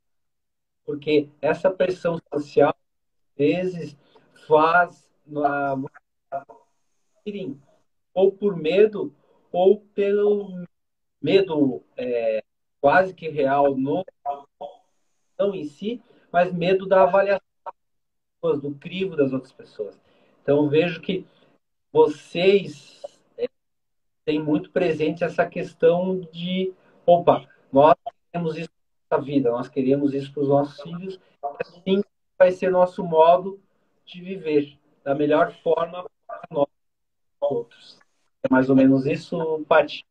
[0.87, 3.95] Porque essa pressão social, às vezes,
[4.49, 5.07] faz
[8.15, 9.15] ou por medo
[9.57, 10.67] ou pelo
[11.19, 12.45] medo é,
[12.79, 14.05] quase que real no
[15.39, 17.41] não em si, mas medo da avaliação
[18.61, 19.99] do crivo das outras pessoas.
[20.43, 21.27] Então vejo que
[21.91, 23.01] vocês
[23.39, 23.49] é,
[24.27, 26.75] têm muito presente essa questão de
[27.07, 27.97] opa, nós
[28.31, 28.71] queremos isso
[29.09, 31.19] para vida, nós queremos isso para os nossos filhos,
[31.61, 32.03] assim
[32.39, 33.59] vai ser nosso modo
[34.05, 36.69] de viver da melhor forma para nós
[37.41, 37.99] outros.
[38.47, 40.07] É mais ou menos isso, Paty.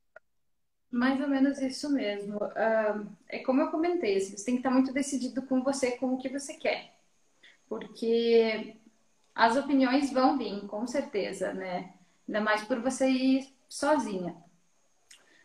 [0.91, 2.37] Mais ou menos isso mesmo.
[2.37, 6.13] Uh, é como eu comentei, assim, você tem que estar muito decidido com você, com
[6.13, 6.93] o que você quer.
[7.67, 8.75] Porque
[9.33, 11.93] as opiniões vão vir, com certeza, né?
[12.27, 14.35] Ainda mais por você ir sozinha.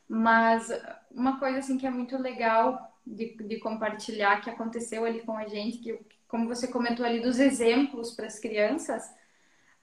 [0.09, 0.69] Mas
[1.13, 5.47] uma coisa assim que é muito legal de, de compartilhar que aconteceu ali com a
[5.47, 9.05] gente, que como você comentou ali dos exemplos para as crianças,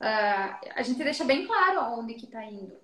[0.01, 2.77] uh, a gente deixa bem claro aonde que está indo,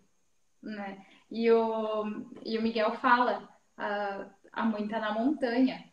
[0.63, 1.05] né?
[1.29, 2.05] E o,
[2.43, 5.83] e o Miguel fala, uh, a mãe está na montanha.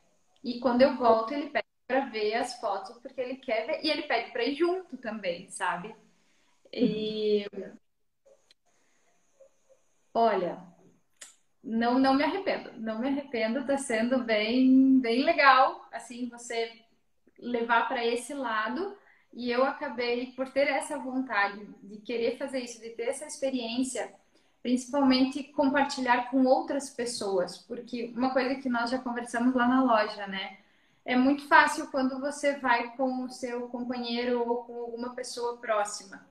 [0.43, 3.91] E quando eu volto, ele pede para ver as fotos, porque ele quer ver, e
[3.91, 5.95] ele pede para ir junto também, sabe?
[6.73, 7.45] E
[10.15, 10.63] olha,
[11.63, 16.81] não não me arrependo, não me arrependo, tá sendo bem bem legal, assim, você
[17.39, 18.97] levar para esse lado
[19.33, 24.13] e eu acabei por ter essa vontade de querer fazer isso, de ter essa experiência,
[24.63, 30.27] principalmente compartilhar com outras pessoas, porque uma coisa que nós já conversamos lá na loja,
[30.27, 30.59] né?
[31.05, 36.25] É muito fácil quando você vai com o seu companheiro ou com alguma pessoa próxima.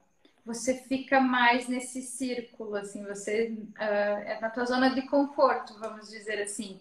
[0.45, 6.09] Você fica mais nesse círculo, assim, você uh, é na tua zona de conforto, vamos
[6.09, 6.79] dizer assim.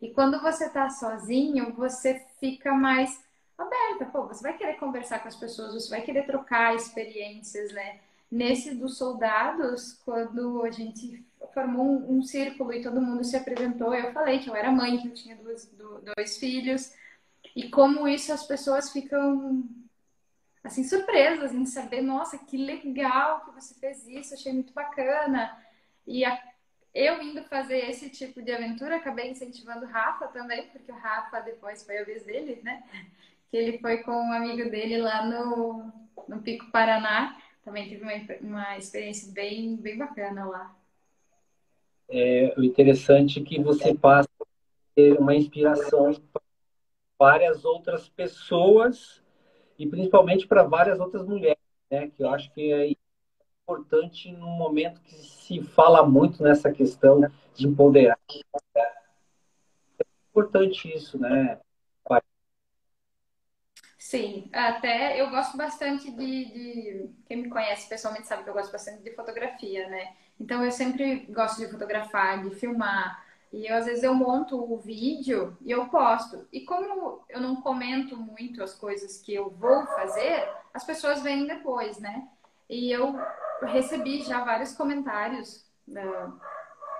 [0.00, 3.22] E quando você tá sozinho, você fica mais
[3.56, 8.00] aberta, pô, você vai querer conversar com as pessoas, você vai querer trocar experiências, né?
[8.30, 13.94] Nesse dos soldados, quando a gente formou um, um, círculo e todo mundo se apresentou,
[13.94, 15.72] eu falei que eu era mãe, que eu tinha duas,
[16.16, 16.92] dois filhos,
[17.54, 19.64] e como isso as pessoas ficam
[20.64, 25.56] assim surpresas em saber, nossa, que legal que você fez isso, achei muito bacana.
[26.04, 26.36] E a,
[26.92, 31.40] eu indo fazer esse tipo de aventura, acabei incentivando o Rafa também, porque o Rafa
[31.40, 32.82] depois foi a vez dele, né?
[33.50, 35.92] que ele foi com um amigo dele lá no,
[36.28, 37.36] no Pico Paraná.
[37.66, 40.76] Também teve uma, uma experiência bem, bem bacana lá.
[42.08, 44.44] É, o interessante é que você passa a
[44.94, 46.42] ter uma inspiração para
[47.18, 49.20] várias outras pessoas
[49.76, 51.58] e principalmente para várias outras mulheres,
[51.90, 52.08] né?
[52.08, 52.94] Que eu acho que é
[53.64, 57.20] importante no momento que se fala muito nessa questão
[57.52, 58.16] de empoderar.
[58.76, 61.60] É importante isso, né?
[64.08, 68.70] Sim, até eu gosto bastante de, de, Quem me conhece pessoalmente sabe que eu gosto
[68.70, 70.14] bastante de fotografia, né?
[70.38, 73.24] Então eu sempre gosto de fotografar, de filmar.
[73.52, 76.46] E eu, às vezes eu monto o vídeo e eu posto.
[76.52, 81.46] E como eu não comento muito as coisas que eu vou fazer, as pessoas vêm
[81.46, 82.28] depois, né?
[82.70, 83.16] E eu
[83.62, 85.64] recebi já vários comentários.
[85.88, 86.32] Uh,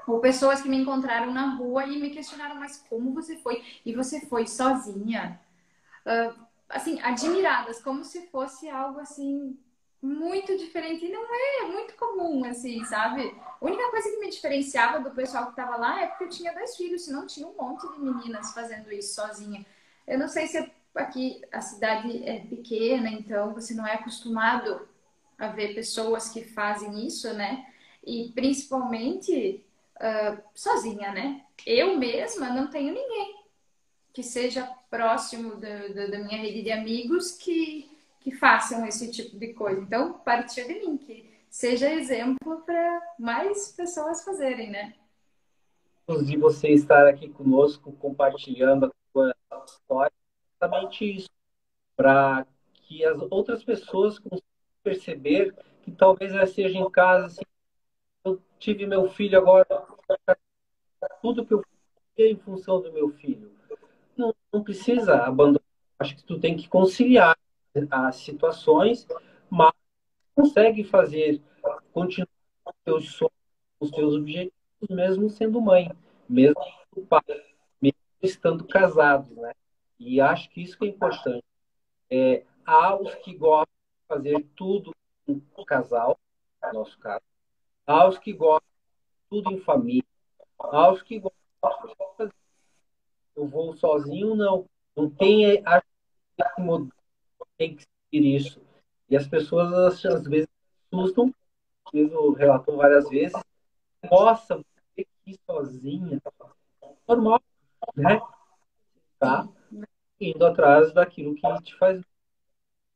[0.06, 3.64] ou pessoas que me encontraram na rua e me questionaram, mas como você foi?
[3.84, 5.40] E você foi sozinha?
[6.06, 9.58] Uh, assim, admiradas, como se fosse algo assim
[10.02, 11.04] muito diferente.
[11.04, 13.34] E não é, é muito comum, assim, sabe?
[13.60, 16.52] A única coisa que me diferenciava do pessoal que estava lá é porque eu tinha
[16.52, 19.64] dois filhos, senão tinha um monte de meninas fazendo isso sozinha.
[20.06, 24.88] Eu não sei se aqui a cidade é pequena, então você não é acostumado
[25.38, 27.66] a ver pessoas que fazem isso, né?
[28.04, 29.64] E principalmente
[29.96, 31.44] uh, sozinha, né?
[31.66, 33.44] Eu mesma não tenho ninguém
[34.12, 39.52] que seja próximo da, da, minha rede de amigos que, que façam esse tipo de
[39.52, 39.80] coisa.
[39.80, 44.94] Então, partir de mim, que seja exemplo para mais pessoas fazerem, né?
[46.24, 50.12] De você estar aqui conosco, compartilhando a sua história,
[50.54, 51.30] exatamente isso,
[51.96, 54.42] para que as outras pessoas consigam
[54.84, 57.42] perceber que talvez ela seja em casa, assim,
[58.24, 59.66] eu tive meu filho agora,
[61.20, 61.64] tudo que eu
[62.14, 63.55] fiz em função do meu filho
[64.18, 65.62] não, não precisa abandonar.
[65.98, 67.36] Acho que tu tem que conciliar
[67.90, 69.06] as situações,
[69.50, 69.72] mas
[70.34, 71.42] consegue fazer,
[71.92, 72.28] continuar
[72.84, 73.32] teus sonhos,
[73.80, 74.52] os teus objetivos,
[74.90, 75.90] mesmo sendo mãe,
[76.28, 76.60] mesmo
[76.94, 77.22] sendo pai,
[77.80, 79.52] mesmo estando casados, né?
[79.98, 81.44] E acho que isso que é importante.
[82.10, 84.94] É, há os que gostam de fazer tudo
[85.26, 86.18] o casal,
[86.62, 87.24] no nosso caso,
[87.86, 90.04] há os que gostam de tudo em família,
[90.58, 92.32] há os que gostam de fazer
[93.36, 94.66] eu vou sozinho, não.
[94.96, 95.86] Não tem, acho
[96.36, 96.88] que
[97.58, 98.60] tem que seguir isso.
[99.08, 100.48] E as pessoas, às vezes,
[100.90, 101.32] assustam,
[101.92, 103.38] o relatou várias vezes,
[104.10, 106.20] nossa, você aqui sozinha,
[107.06, 107.40] normal,
[107.94, 108.20] né?
[109.18, 109.48] Tá
[110.20, 112.00] indo atrás daquilo que te faz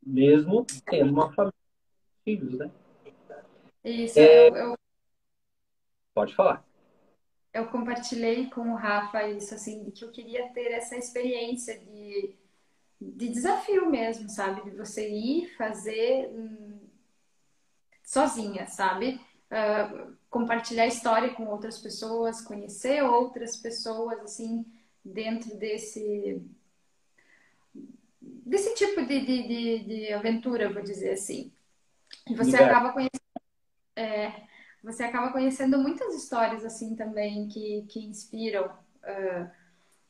[0.02, 1.54] mesmo tendo uma família,
[2.24, 2.70] filhos, né?
[3.84, 4.48] Isso, é...
[4.48, 4.76] eu...
[6.14, 6.64] Pode falar
[7.52, 12.36] eu compartilhei com o Rafa isso, assim, de que eu queria ter essa experiência de,
[13.00, 14.62] de desafio mesmo, sabe?
[14.62, 16.78] De você ir fazer hum,
[18.04, 19.20] sozinha, sabe?
[19.50, 24.64] Uh, compartilhar história com outras pessoas, conhecer outras pessoas, assim,
[25.04, 26.40] dentro desse
[28.22, 31.52] desse tipo de, de, de, de aventura, vou dizer assim.
[32.28, 33.20] E você acaba conhecendo
[33.96, 34.42] é,
[34.82, 38.66] você acaba conhecendo muitas histórias assim também que, que inspiram.
[38.66, 39.60] Uh,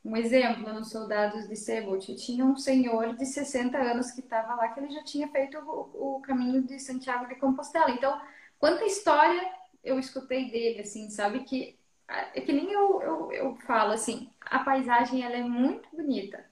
[0.05, 4.69] um exemplo, nos Soldados de Sebult, tinha um senhor de 60 anos que estava lá,
[4.69, 7.91] que ele já tinha feito o, o, caminho de Santiago de Compostela.
[7.91, 8.19] Então,
[8.59, 9.53] quanta história
[9.85, 11.41] eu escutei dele, assim, sabe?
[11.41, 11.79] Que
[12.09, 16.45] é que nem eu, eu, eu falo, assim, a paisagem ela é muito bonita,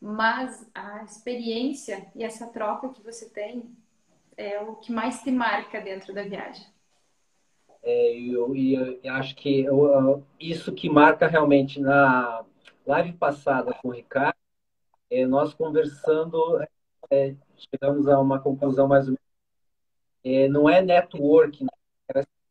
[0.00, 3.76] mas a experiência e essa troca que você tem
[4.36, 6.66] é o que mais te marca dentro da viagem.
[7.86, 12.42] É, eu, eu, eu, acho que eu, isso que marca realmente na
[12.86, 14.36] live passada com o Ricardo,
[15.10, 16.64] é, nós conversando,
[17.10, 19.24] é, chegamos a uma conclusão mais ou menos.
[20.24, 21.66] É, não é networking,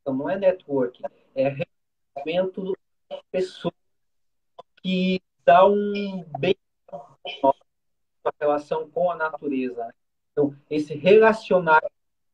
[0.05, 2.63] não é networking, é relacionamento
[3.09, 3.73] de pessoas
[4.83, 6.55] que dá um bem
[8.23, 9.83] na relação com a natureza.
[9.83, 9.93] Né?
[10.31, 11.81] Então, esse relacionar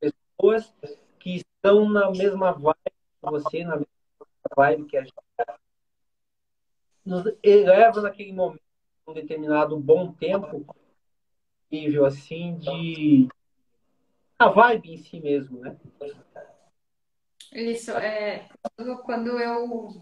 [0.01, 0.73] pessoas
[1.19, 3.87] que estão na mesma vibe que você, na mesma
[4.55, 5.13] vibe que a gente
[7.05, 8.61] nos eleva naquele momento,
[9.07, 10.65] um determinado bom tempo,
[11.71, 13.27] nível assim de
[14.37, 15.75] a vibe em si mesmo, né?
[17.51, 18.47] Isso, é,
[19.03, 20.01] quando eu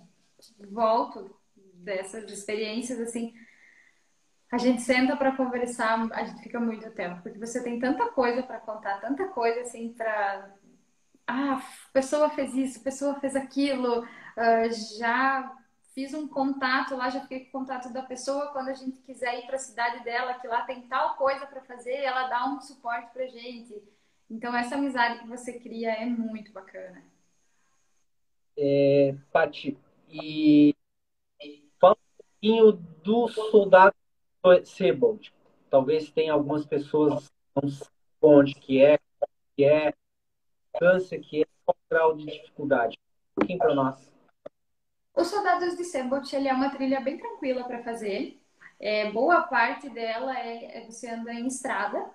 [0.69, 3.33] volto dessas experiências, assim,
[4.51, 8.43] a gente senta para conversar, a gente fica muito tempo, porque você tem tanta coisa
[8.43, 10.56] para contar, tanta coisa assim para
[11.27, 11.61] ah,
[11.91, 15.55] pessoa fez isso, pessoa fez aquilo, uh, já
[15.93, 19.39] fiz um contato lá, já fiquei com o contato da pessoa, quando a gente quiser
[19.39, 22.61] ir para a cidade dela, que lá tem tal coisa para fazer, ela dá um
[22.61, 23.81] suporte para gente.
[24.29, 27.03] Então, essa amizade que você cria é muito bacana.
[28.57, 29.77] É, Pati,
[30.09, 30.75] e
[31.79, 33.95] fala um pouquinho do soldado
[34.63, 35.33] Sebald.
[35.69, 38.99] Talvez tenha algumas pessoas que não sabem onde que é,
[39.55, 39.93] que é,
[40.77, 42.97] distância que é qual grau de dificuldade?
[43.31, 44.11] Um pouquinho para nós.
[45.15, 48.39] Os Soldados de Sembot, ele é uma trilha bem tranquila para fazer.
[48.79, 52.05] É, boa parte dela é, é, você anda em estrada.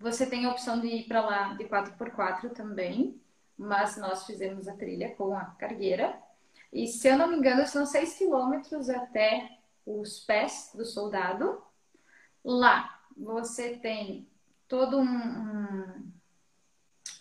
[0.00, 3.20] Você tem a opção de ir para lá de 4x4 também,
[3.56, 6.20] mas nós fizemos a trilha com a cargueira.
[6.72, 11.62] E se eu não me engano, são 6 quilômetros até os pés do soldado.
[12.44, 14.28] Lá você tem
[14.68, 16.12] todo um, um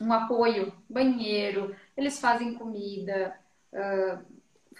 [0.01, 3.37] um apoio, banheiro, eles fazem comida.
[3.73, 4.23] Uh,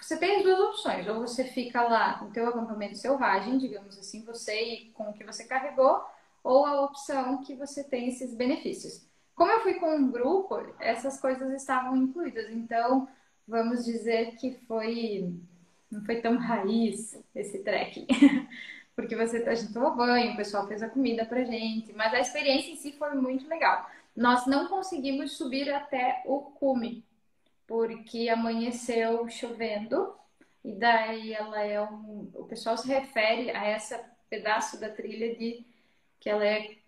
[0.00, 4.24] você tem as duas opções, ou você fica lá no teu acampamento selvagem, digamos assim,
[4.24, 6.04] você e com o que você carregou,
[6.42, 9.06] ou a opção que você tem esses benefícios.
[9.34, 13.08] Como eu fui com um grupo, essas coisas estavam incluídas, então
[13.46, 15.32] vamos dizer que foi
[15.90, 18.06] não foi tão raiz esse trekking.
[18.94, 22.20] Porque você, a gente tomou banho, o pessoal fez a comida pra gente, mas a
[22.20, 23.88] experiência em si foi muito legal.
[24.18, 27.04] Nós não conseguimos subir até o cume,
[27.68, 30.12] porque amanheceu chovendo,
[30.64, 32.28] e daí ela é um.
[32.34, 35.64] O pessoal se refere a essa pedaço da trilha de
[36.18, 36.78] que ela é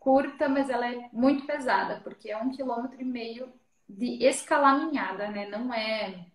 [0.00, 3.52] curta, mas ela é muito pesada, porque é um quilômetro e meio
[3.88, 5.48] de escalaminhada, né?
[5.48, 6.26] Não é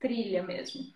[0.00, 0.90] trilha mesmo.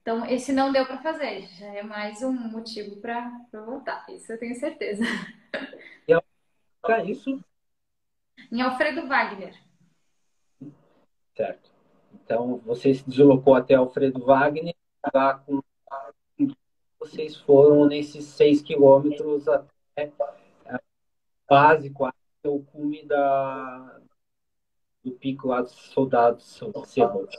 [0.00, 4.38] Então, esse não deu para fazer, já é mais um motivo para voltar, isso eu
[4.38, 5.04] tenho certeza.
[6.80, 7.42] Para isso,
[8.50, 9.54] em Alfredo Wagner.
[11.36, 11.70] Certo.
[12.12, 14.74] Então, você se deslocou até Alfredo Wagner,
[15.12, 15.62] lá com
[16.98, 20.10] vocês foram nesses seis quilômetros até
[20.66, 20.80] a
[21.48, 22.16] base, quase,
[22.46, 24.00] o cume da
[25.02, 27.36] do pico lá dos soldados Sebold.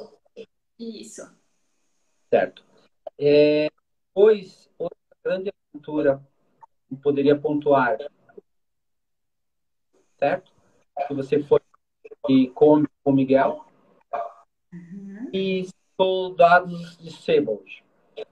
[0.78, 1.36] Isso.
[2.30, 2.64] Certo.
[3.18, 3.70] É,
[4.08, 6.24] depois, outra grande aventura
[7.02, 7.98] poderia pontuar,
[10.20, 10.55] certo?
[11.08, 11.60] Que você foi
[12.54, 13.66] com o Miguel
[14.74, 15.30] uhum.
[15.34, 17.84] e soldados de Sebold,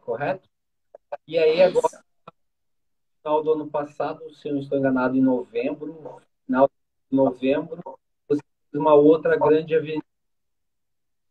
[0.01, 0.49] correto?
[1.28, 6.70] E aí agora, no final do ano passado, se não estou enganado, em novembro, final
[7.09, 7.82] de novembro,
[8.28, 10.03] você fez uma outra grande avenida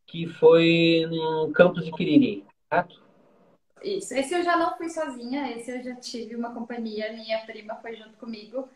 [0.07, 3.03] que foi no campus de Quiriri, certo?
[3.83, 4.15] Isso.
[4.15, 7.97] Esse eu já não fui sozinha, esse eu já tive uma companhia, minha prima foi
[7.97, 8.69] junto comigo,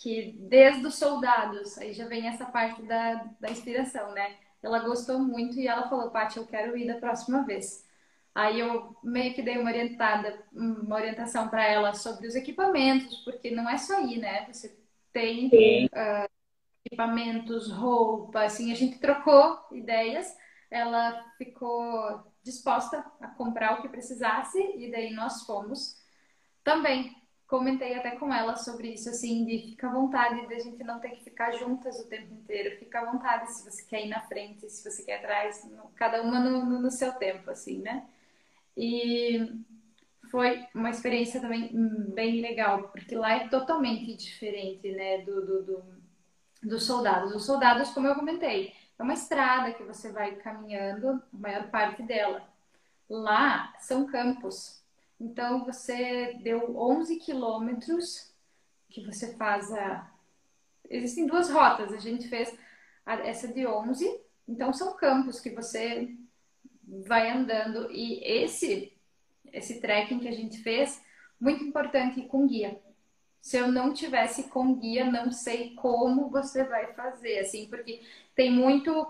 [0.00, 4.36] que desde os soldados, aí já vem essa parte da, da inspiração, né?
[4.62, 7.86] Ela gostou muito e ela falou, Paty, eu quero ir da próxima vez.
[8.34, 13.50] Aí eu meio que dei uma orientada, uma orientação para ela sobre os equipamentos, porque
[13.50, 14.46] não é só ir, né?
[14.50, 14.74] Você
[15.12, 15.48] tem
[15.86, 16.28] uh,
[16.84, 20.34] equipamentos, roupa, assim, a gente trocou ideias.
[20.70, 25.96] Ela ficou disposta a comprar o que precisasse e daí nós fomos
[26.64, 27.19] também.
[27.50, 31.00] Comentei até com ela sobre isso, assim, de ficar à vontade, de a gente não
[31.00, 32.78] ter que ficar juntas o tempo inteiro.
[32.78, 36.38] Fica à vontade se você quer ir na frente, se você quer atrás, cada uma
[36.38, 38.06] no, no, no seu tempo, assim, né?
[38.76, 39.64] E
[40.30, 41.72] foi uma experiência também
[42.14, 45.84] bem legal, porque lá é totalmente diferente, né, do, do, do,
[46.62, 47.34] dos soldados.
[47.34, 52.00] Os soldados, como eu comentei, é uma estrada que você vai caminhando, a maior parte
[52.04, 52.48] dela.
[53.08, 54.79] Lá são campos.
[55.20, 58.32] Então você deu 11 quilômetros
[58.88, 60.10] que você faz a.
[60.88, 62.52] Existem duas rotas, a gente fez
[63.06, 64.20] essa de 11.
[64.48, 66.16] Então são campos que você
[67.06, 67.90] vai andando.
[67.92, 68.92] E esse,
[69.52, 71.00] esse trekking que a gente fez,
[71.38, 72.80] muito importante com guia
[73.40, 78.02] se eu não tivesse com guia, não sei como você vai fazer, assim, porque
[78.34, 79.08] tem muito.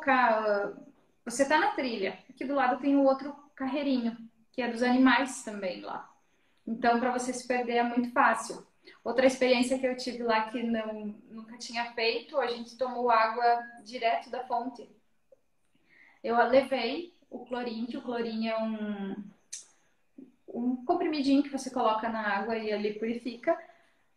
[1.25, 4.17] Você tá na trilha, aqui do lado tem o outro carreirinho,
[4.53, 6.11] que é dos animais também lá.
[6.67, 8.67] Então, para você se perder é muito fácil.
[9.03, 13.63] Outra experiência que eu tive lá que não, nunca tinha feito, a gente tomou água
[13.85, 14.89] direto da fonte.
[16.23, 19.17] Eu levei o clorim, que o clorim é um,
[20.49, 23.57] um comprimidinho que você coloca na água e ali purifica.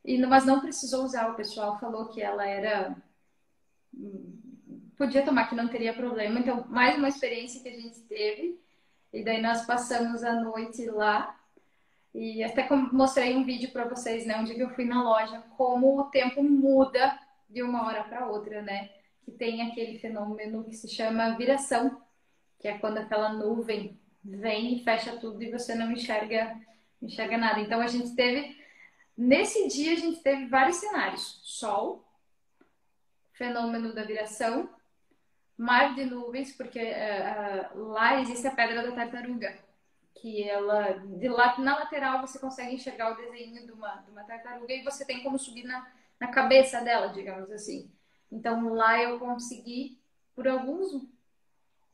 [0.03, 2.95] E, mas não precisou usar, o pessoal falou que ela era.
[4.97, 6.39] Podia tomar, que não teria problema.
[6.39, 8.59] Então, mais uma experiência que a gente teve.
[9.13, 11.39] E daí nós passamos a noite lá.
[12.13, 14.43] E até mostrei um vídeo para vocês, né?
[14.43, 17.17] Que eu fui na loja, como o tempo muda
[17.49, 18.89] de uma hora para outra, né?
[19.23, 22.01] Que tem aquele fenômeno que se chama viração,
[22.59, 26.59] que é quando aquela nuvem vem e fecha tudo e você não enxerga,
[27.01, 27.59] enxerga nada.
[27.59, 28.63] Então a gente teve
[29.17, 32.03] Nesse dia a gente teve vários cenários: sol,
[33.33, 34.69] fenômeno da viração,
[35.57, 39.55] mar de nuvens, porque uh, lá existe a pedra da tartaruga,
[40.15, 44.23] que ela de lá na lateral você consegue enxergar o desenho de uma, de uma
[44.23, 45.87] tartaruga e você tem como subir na,
[46.19, 47.91] na cabeça dela, digamos assim.
[48.31, 49.99] Então lá eu consegui
[50.35, 51.05] por alguns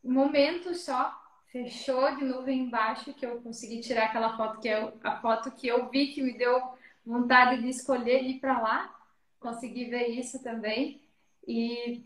[0.04, 5.20] momentos só fechou de nuvem embaixo que eu consegui tirar aquela foto que é a
[5.20, 6.62] foto que eu vi que me deu
[7.06, 8.96] vontade de escolher ir para lá,
[9.40, 11.02] consegui ver isso também
[11.48, 12.04] e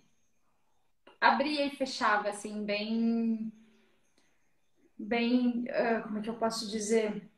[1.24, 3.52] abria e fechava assim bem
[4.98, 7.30] bem uh, como é que eu posso dizer?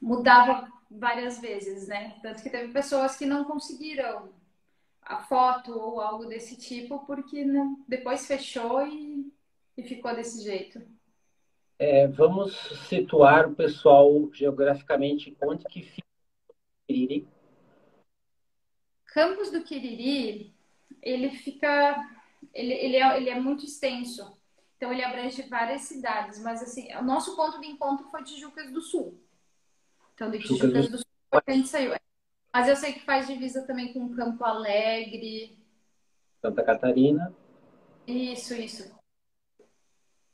[0.00, 2.18] Mudava várias vezes né?
[2.22, 4.32] Tanto que teve pessoas que não conseguiram
[5.02, 9.32] a foto ou algo desse tipo porque não, depois fechou e,
[9.76, 10.80] e ficou desse jeito.
[11.78, 12.54] É, vamos
[12.88, 16.06] situar o pessoal geograficamente onde que fica
[16.86, 17.28] Quiriri?
[19.06, 20.54] Campos do Quiriri,
[21.00, 21.96] ele fica,
[22.52, 24.36] ele, ele, é, ele é muito extenso.
[24.76, 28.80] Então ele abrange várias cidades, mas assim, o nosso ponto de encontro foi Tijucas do
[28.80, 29.20] Sul.
[30.14, 31.92] Então de Tijucas do Sul a gente saiu.
[32.52, 35.56] Mas eu sei que faz divisa também com Campo Alegre.
[36.40, 37.32] Santa Catarina.
[38.06, 38.90] Isso, isso.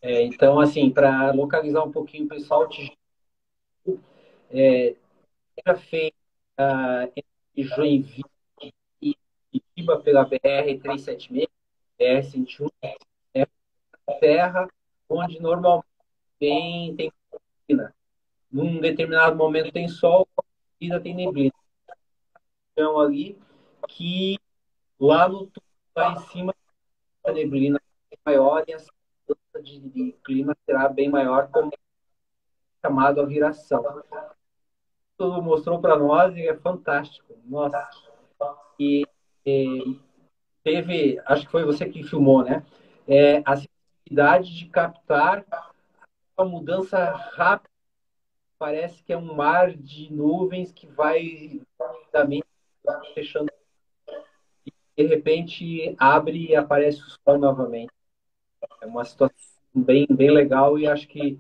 [0.01, 2.97] É, então, assim, para localizar um pouquinho o pessoal, Tijuca
[4.51, 4.95] é,
[5.67, 6.13] já fez
[6.59, 8.25] uh, entre Joinville
[9.03, 9.17] e
[9.51, 11.49] Curitiba pela BR-376,
[11.99, 12.71] BR-101,
[13.35, 13.47] é
[14.21, 14.69] terra
[15.09, 15.87] onde normalmente
[16.39, 17.13] tem, tem
[17.69, 17.95] neblina.
[18.51, 20.29] Num determinado momento tem sol,
[20.81, 21.53] ainda tem neblina.
[22.73, 23.39] Então, ali
[23.89, 24.39] que
[24.99, 25.51] lá no
[25.95, 26.55] lá em cima
[27.25, 27.81] a neblina
[28.11, 31.79] é maior e a mudança de, de clima será bem maior, como é
[32.83, 33.83] chamado a viração
[35.43, 37.35] mostrou para nós e é fantástico.
[37.45, 37.89] Nossa.
[38.79, 39.07] E,
[39.45, 39.99] e,
[40.67, 42.67] teve, acho que foi você que filmou, né?
[43.07, 45.47] é a sensibilidade de captar
[46.37, 47.71] a mudança rápida.
[48.59, 52.47] Parece que é um mar de nuvens que vai rapidamente
[53.15, 53.49] fechando.
[54.67, 57.93] E de repente abre e aparece o sol novamente.
[58.81, 59.37] É uma situação
[59.73, 61.39] bem, bem legal e acho que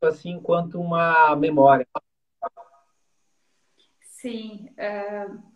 [0.00, 1.88] assim quanto uma memória.
[4.02, 4.68] Sim.
[4.78, 5.50] Uh,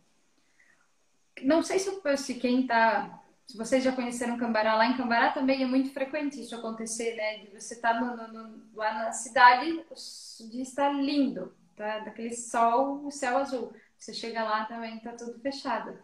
[1.43, 3.21] não sei se, se quem está.
[3.47, 7.39] Se vocês já conheceram Cambará, lá em Cambará também é muito frequente isso acontecer, né?
[7.39, 12.01] De você estar tá lá na cidade, o dia está lindo, tá?
[12.01, 13.73] Daquele sol, o céu azul.
[13.99, 15.99] Você chega lá também, está tudo fechado.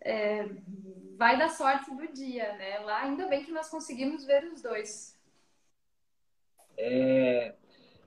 [0.00, 0.48] É,
[1.16, 2.78] vai da sorte do dia, né?
[2.80, 5.18] Lá, ainda bem que nós conseguimos ver os dois.
[6.76, 7.54] É,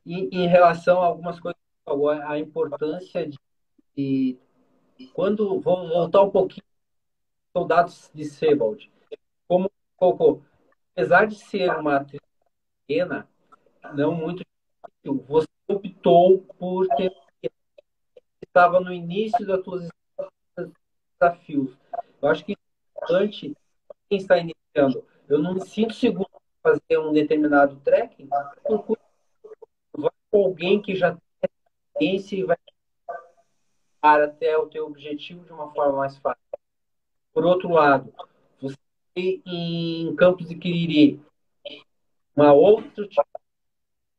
[0.06, 1.60] em, em relação a algumas coisas,
[2.26, 3.38] a importância de
[4.00, 4.40] e
[5.08, 6.66] quando vou voltar um pouquinho
[7.56, 8.92] soldados de Sebald,
[9.48, 10.44] como colocou,
[10.94, 12.06] apesar de ser uma
[12.86, 13.28] pequena,
[13.94, 17.12] não muito difícil, você optou por ter
[18.50, 19.88] estava no início das suas
[21.20, 21.78] desafios.
[22.22, 23.56] Eu acho que é importante
[24.10, 25.06] quem está iniciando.
[25.28, 26.30] Eu não me sinto seguro
[26.62, 28.52] fazer um determinado trekking, vai
[30.32, 31.50] com alguém que já tem
[31.94, 32.58] experiência e vai
[34.02, 36.42] até o teu objetivo de uma forma mais fácil.
[37.34, 38.14] Por outro lado,
[38.62, 38.78] você
[39.16, 41.22] em Campos de Quiriri,
[42.36, 43.28] uma outro tipo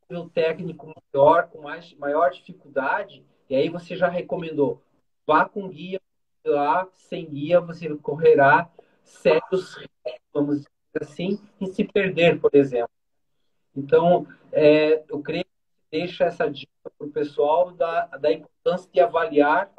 [0.09, 4.81] de técnico maior, com mais, maior dificuldade, e aí você já recomendou,
[5.25, 5.99] vá com guia,
[6.45, 8.69] lá sem guia você correrá
[9.03, 9.77] sérios
[10.33, 10.69] vamos dizer
[11.01, 12.89] assim, em se perder, por exemplo.
[13.75, 15.45] Então, é, eu creio
[15.91, 19.71] deixa essa dica para o pessoal da, da importância de avaliar.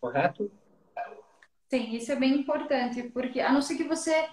[0.00, 0.50] Correto?
[1.68, 4.28] Sim, isso é bem importante, porque a não ser que você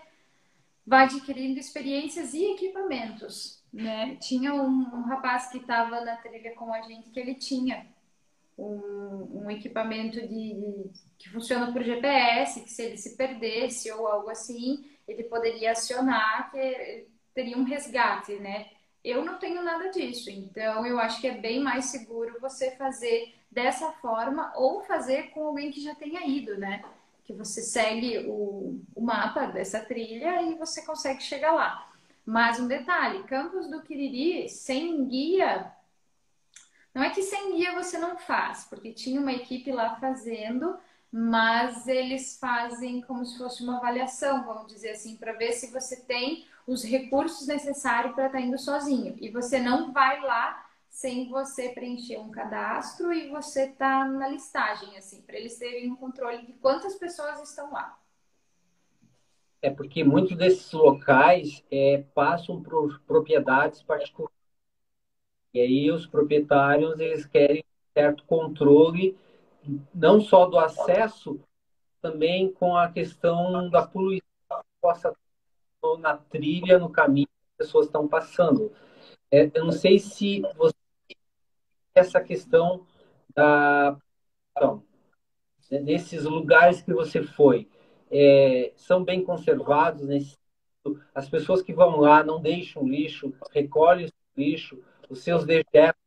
[0.85, 4.15] vá adquirindo experiências e equipamentos, né?
[4.15, 7.85] Tinha um, um rapaz que estava na trilha com a gente que ele tinha
[8.57, 14.07] um, um equipamento de, de, que funciona por GPS, que se ele se perdesse ou
[14.07, 18.69] algo assim, ele poderia acionar, que teria um resgate, né?
[19.03, 23.33] Eu não tenho nada disso, então eu acho que é bem mais seguro você fazer
[23.49, 26.83] dessa forma ou fazer com alguém que já tenha ido, né?
[27.23, 31.87] Que você segue o, o mapa dessa trilha e você consegue chegar lá.
[32.25, 35.71] Mas um detalhe: Campos do Quiriri sem guia.
[36.93, 40.77] Não é que sem guia você não faz, porque tinha uma equipe lá fazendo,
[41.11, 46.01] mas eles fazem como se fosse uma avaliação, vamos dizer assim, para ver se você
[46.01, 49.15] tem os recursos necessários para estar tá indo sozinho.
[49.19, 54.95] E você não vai lá sem você preencher um cadastro e você tá na listagem,
[54.95, 57.97] assim, para eles terem um controle de quantas pessoas estão lá.
[59.61, 64.37] É porque muitos desses locais é, passam por propriedades particulares.
[65.53, 67.63] E aí os proprietários eles querem
[67.93, 69.17] certo controle,
[69.93, 71.39] não só do acesso,
[71.99, 75.13] também com a questão da poluição que possa
[75.99, 78.71] na trilha, no caminho que as pessoas estão passando.
[79.31, 80.73] É, eu não sei se você
[81.95, 82.85] essa questão
[83.33, 83.97] da
[84.51, 84.83] então,
[85.69, 87.67] nesses lugares que você foi
[88.09, 90.37] é, são bem conservados nesse
[91.13, 95.99] as pessoas que vão lá não deixam lixo recolhem o lixo os seus dejetos.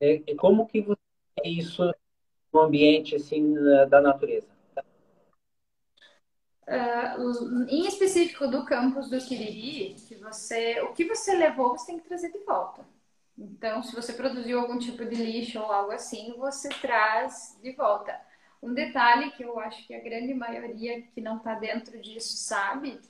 [0.00, 0.98] É, é, como que você
[1.44, 1.82] isso
[2.52, 3.54] no ambiente assim
[3.88, 4.57] da natureza
[6.68, 11.98] Uh, em específico do campus do Quiriri, que você, o que você levou, você tem
[11.98, 12.86] que trazer de volta.
[13.38, 18.20] Então, se você produziu algum tipo de lixo ou algo assim, você traz de volta.
[18.62, 23.00] Um detalhe que eu acho que a grande maioria que não está dentro disso sabe,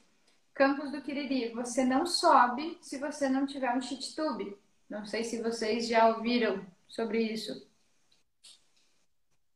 [0.58, 4.56] Campos do Quiriri, você não sobe se você não tiver um cheat tube.
[4.90, 7.64] Não sei se vocês já ouviram sobre isso.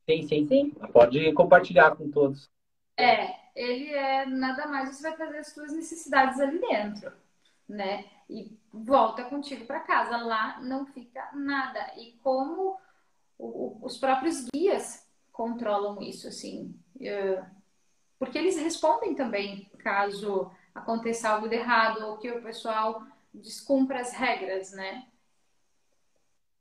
[0.08, 0.70] Sim, sim, sim.
[0.92, 2.48] Pode compartilhar com todos.
[2.96, 7.12] É, ele é nada mais, você vai fazer as suas necessidades ali dentro,
[7.68, 8.06] né?
[8.28, 10.16] E volta contigo para casa.
[10.16, 11.92] Lá não fica nada.
[11.96, 12.78] E como
[13.38, 17.44] o, os próprios guias controlam isso, assim, uh,
[18.18, 23.02] porque eles respondem também caso aconteça algo de errado ou que o pessoal
[23.34, 25.06] descumpra as regras, né?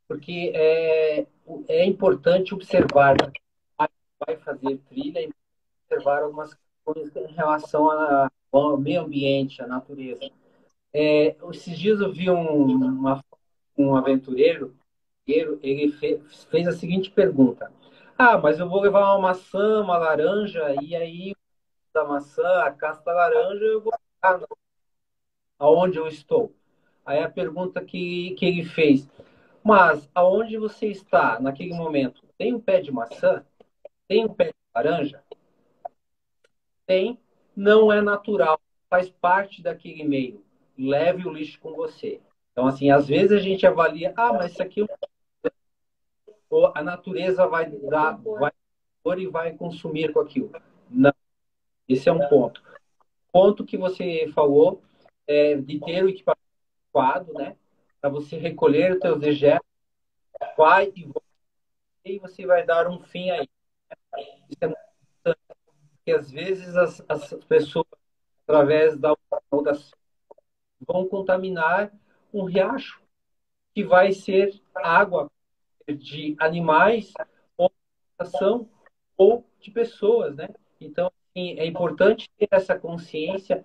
[0.07, 1.25] Porque é,
[1.67, 3.15] é importante observar,
[3.77, 5.29] vai fazer trilha,
[5.85, 6.53] observar algumas
[6.87, 7.89] em relação
[8.51, 10.29] ao meio ambiente, à natureza.
[10.93, 13.23] É, esses dias eu vi um, uma,
[13.77, 14.75] um aventureiro,
[15.27, 17.71] ele fez, fez a seguinte pergunta:
[18.17, 21.35] Ah, mas eu vou levar uma maçã, uma laranja, e aí
[21.93, 24.39] da maçã, a casca laranja, eu vou ficar
[25.59, 26.53] aonde eu estou.
[27.05, 29.07] Aí a pergunta que, que ele fez,
[29.63, 32.21] mas aonde você está naquele momento?
[32.37, 33.45] Tem um pé de maçã?
[34.07, 35.23] Tem um pé de laranja?
[36.85, 37.19] Tem,
[37.55, 38.59] não é natural,
[38.89, 40.43] faz parte daquele meio.
[40.77, 42.19] Leve o lixo com você.
[42.51, 44.87] Então, assim, às vezes a gente avalia, ah, mas isso aqui é
[46.75, 48.51] a natureza vai dar, vai
[49.17, 50.51] e vai consumir com aquilo.
[50.89, 51.13] Não.
[51.87, 52.61] Esse é um ponto.
[53.31, 54.81] Ponto que você falou
[55.25, 56.41] é de ter o equipamento
[56.93, 57.55] adequado, né?
[57.99, 59.67] Para você recolher os seus dejetos,
[60.57, 61.23] vai e volta,
[62.05, 63.47] e você vai dar um fim aí.
[64.49, 64.90] Isso é muito
[66.01, 67.85] porque às vezes as, as pessoas,
[68.47, 69.15] através da
[70.85, 71.93] vão contaminar
[72.33, 72.99] um riacho
[73.73, 75.29] que vai ser água
[75.87, 77.13] de animais
[77.55, 77.71] ou
[78.17, 78.67] ação
[79.15, 80.49] ou de pessoas, né?
[80.79, 83.63] Então, assim, é importante ter essa consciência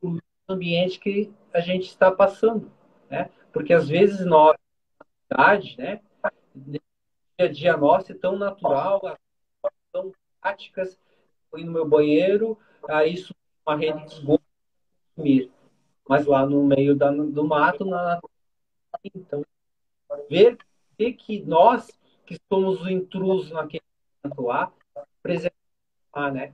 [0.00, 2.72] do ambiente que a gente está passando,
[3.10, 3.30] né?
[3.52, 4.56] Porque às vezes nós,
[4.98, 6.00] na cidade, né?
[6.54, 6.80] dia
[7.38, 9.00] a dia nosso é tão natural,
[9.92, 10.98] tão práticas,
[11.50, 13.34] fui no meu banheiro, aí isso
[13.66, 14.42] uma rede de esgoto,
[16.08, 18.20] mas lá no meio da, do mato, na
[19.14, 19.44] então
[20.28, 20.58] ver,
[20.98, 21.90] ver que nós
[22.26, 23.82] que somos o intruso naquele
[24.38, 24.72] lá,
[25.22, 26.52] preservar, né?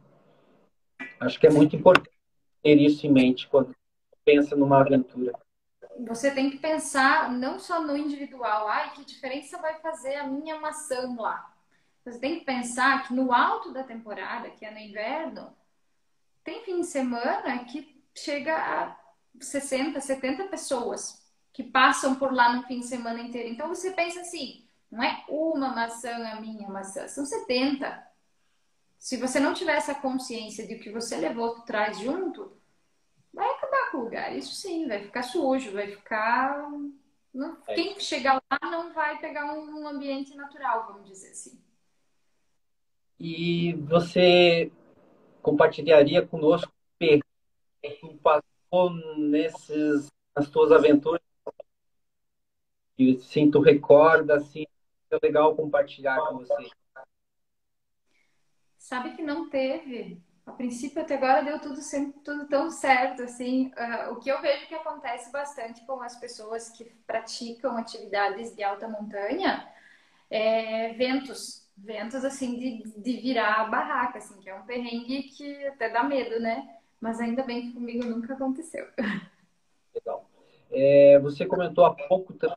[1.20, 2.11] Acho que é muito importante
[2.62, 3.74] ter isso em mente quando
[4.24, 5.32] pensa numa aventura.
[6.07, 10.61] Você tem que pensar não só no individual, ai, que diferença vai fazer a minha
[10.61, 11.55] maçã lá.
[12.07, 15.52] Você tem que pensar que no alto da temporada, que é no inverno,
[16.44, 18.96] tem fim de semana que chega a
[19.40, 23.48] 60, 70 pessoas que passam por lá no fim de semana inteiro.
[23.48, 28.07] Então você pensa assim, não é uma maçã a minha maçã, são 70.
[28.96, 32.57] Se você não tiver essa consciência de que você levou, traz junto,
[33.34, 34.32] vai acabar com o lugar.
[34.32, 36.70] Isso sim, vai ficar sujo, vai ficar.
[37.66, 37.74] É.
[37.74, 41.65] Quem chegar lá não vai pegar um ambiente natural, vamos dizer assim.
[43.18, 44.70] E você
[45.42, 47.20] compartilharia conosco que
[48.00, 51.20] tu passou nesses, nas tuas aventuras?
[52.98, 54.64] E sim, tu recorda, assim,
[55.10, 56.70] é legal compartilhar com você.
[58.76, 60.22] Sabe que não teve.
[60.46, 63.72] A princípio, até agora deu tudo, sempre, tudo tão certo, assim.
[63.72, 68.62] Uh, o que eu vejo que acontece bastante com as pessoas que praticam atividades de
[68.62, 69.68] alta montanha
[70.30, 71.65] é ventos.
[71.77, 76.03] Ventos, assim, de, de virar a barraca, assim, que é um perrengue que até dá
[76.03, 76.79] medo, né?
[77.01, 78.87] Mas ainda bem que comigo nunca aconteceu.
[79.95, 80.29] Legal.
[80.70, 82.57] É, você comentou há pouco também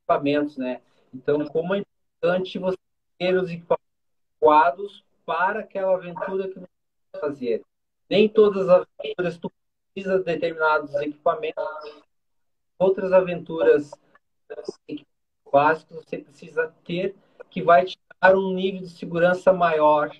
[0.00, 0.80] equipamentos, né?
[1.12, 2.76] Então, como é importante você
[3.18, 3.86] ter os equipamentos
[4.36, 6.66] adequados para aquela aventura que você
[7.12, 7.62] vai fazer.
[8.08, 9.52] Nem todas as aventuras tu
[9.92, 11.64] precisa de determinados equipamentos.
[12.78, 13.90] Outras aventuras
[15.50, 17.16] básicas você precisa ter
[17.50, 20.10] que vai te um nível de segurança maior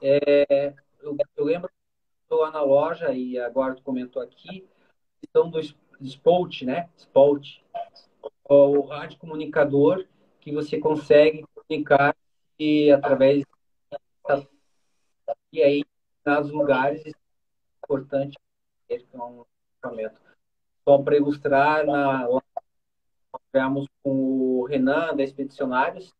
[0.00, 1.74] É, eu, eu, lembro que
[2.22, 4.68] estou lá na loja e agora tu comentou aqui,
[5.20, 5.60] questão do
[6.00, 6.88] Spolt, né?
[6.96, 7.60] Spolt.
[8.44, 10.06] O rádio comunicador
[10.40, 12.16] que você consegue comunicar
[12.58, 13.44] e através
[15.52, 15.84] e aí
[16.24, 17.12] nos lugares é
[17.84, 18.38] importante
[18.88, 20.20] ter um equipamento.
[20.84, 22.26] Só para ilustrar, na,
[23.52, 26.14] tivemos com o Renan da Expedicionários,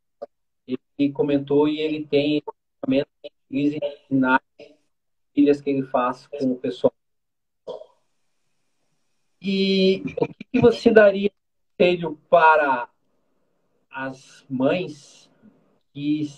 [0.67, 3.79] ele comentou e ele tem equipamento que utiliza
[4.11, 4.41] nas
[5.33, 6.93] trilhas que ele faz com o pessoal.
[9.41, 11.33] E o que, que você daria
[11.77, 12.89] conselho para
[13.91, 15.31] as mães
[15.93, 16.31] que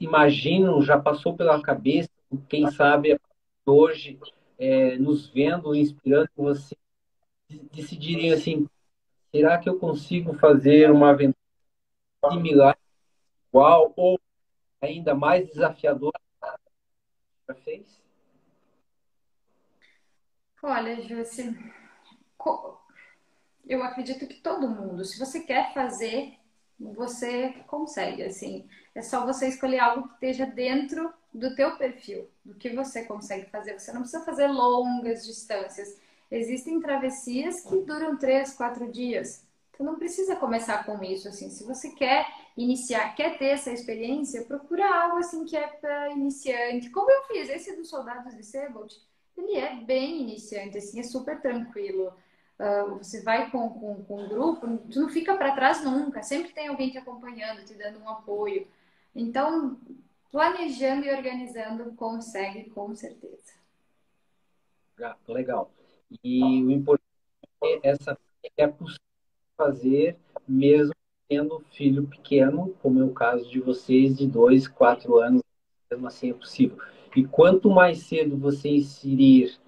[0.00, 2.08] imaginam, já passou pela cabeça,
[2.48, 3.18] quem sabe
[3.66, 4.18] hoje
[4.58, 6.76] é, nos vendo, inspirando você,
[7.72, 8.68] decidirem assim,
[9.38, 11.38] será que eu consigo fazer uma aventura
[12.28, 12.76] similar,
[13.48, 14.18] igual ou
[14.82, 16.18] ainda mais desafiadora
[17.48, 17.86] já fez?
[20.60, 21.54] Olha, Júcia,
[23.64, 26.34] eu acredito que todo mundo, se você quer fazer,
[26.76, 28.68] você consegue, assim.
[28.92, 33.48] É só você escolher algo que esteja dentro do teu perfil, do que você consegue
[33.50, 33.78] fazer.
[33.78, 35.96] Você não precisa fazer longas distâncias.
[36.30, 39.46] Existem travessias que duram três, quatro dias.
[39.72, 41.50] Então não precisa começar com isso, assim.
[41.50, 42.26] Se você quer
[42.56, 46.90] iniciar, quer ter essa experiência, procura algo assim que é para iniciante.
[46.90, 48.94] Como eu fiz, esse dos Soldados de Sebold,
[49.36, 52.12] ele é bem iniciante, assim, é super tranquilo
[52.58, 56.52] uh, você vai com, com, com um grupo, tu não fica para trás nunca, sempre
[56.52, 58.66] tem alguém te acompanhando, te dando um apoio.
[59.14, 59.78] Então,
[60.30, 63.54] planejando e organizando, consegue com certeza.
[65.00, 65.70] Ah, legal.
[66.22, 67.04] E o importante
[67.62, 68.18] é essa
[68.56, 69.02] é possível
[69.56, 70.94] fazer mesmo
[71.28, 75.42] tendo filho pequeno, como é o caso de vocês, de dois, quatro anos,
[75.90, 76.78] mesmo assim é possível.
[77.14, 79.58] E quanto mais cedo você inserir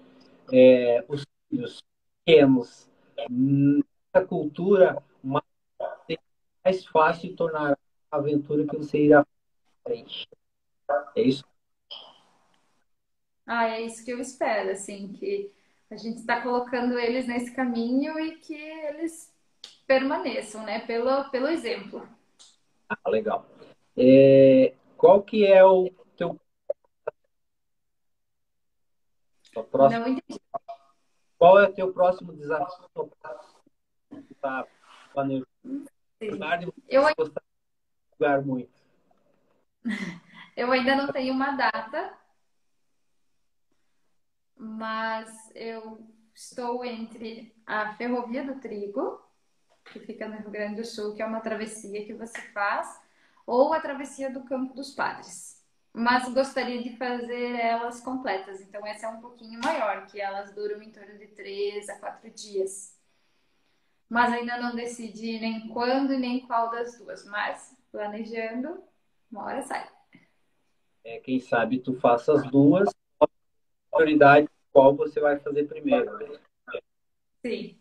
[0.51, 1.83] é, os filhos
[2.25, 2.89] pequenos
[3.29, 5.43] nessa cultura, mais,
[6.63, 7.77] mais fácil tornar
[8.11, 9.25] a aventura que você irá
[9.83, 10.27] frente.
[11.15, 11.45] É isso?
[13.45, 15.51] Ah, é isso que eu espero, assim, que
[15.93, 19.33] a gente está colocando eles nesse caminho e que eles
[19.85, 22.07] permaneçam, né, pelo, pelo exemplo.
[22.87, 23.45] Ah, legal.
[23.97, 26.39] É, qual que é o teu
[29.65, 30.01] próximo...
[30.01, 30.39] Não entendi.
[31.37, 32.89] Qual é o teu próximo desafio?
[34.39, 34.65] Tá
[35.13, 35.47] planejando?
[36.87, 38.41] Eu ainda...
[38.41, 38.71] muito.
[40.55, 42.13] Eu ainda não tenho uma data,
[44.81, 46.03] mas eu
[46.33, 49.21] estou entre a Ferrovia do Trigo,
[49.93, 52.99] que fica no Rio Grande do Sul, que é uma travessia que você faz,
[53.45, 55.63] ou a travessia do Campo dos Padres.
[55.93, 60.81] Mas gostaria de fazer elas completas, então essa é um pouquinho maior, que elas duram
[60.81, 62.97] em torno de três a quatro dias.
[64.09, 68.83] Mas ainda não decidi nem quando e nem qual das duas, mas planejando,
[69.31, 69.87] uma hora sai.
[71.03, 72.89] É, quem sabe tu faça as duas,
[73.91, 76.39] prioridade qual você vai fazer primeiro.
[77.45, 77.77] Sim.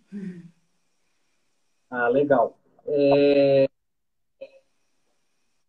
[1.90, 2.58] Ah, legal.
[2.86, 3.68] É...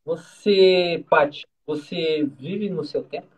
[0.03, 3.29] Você, Paty, você vive no seu tempo?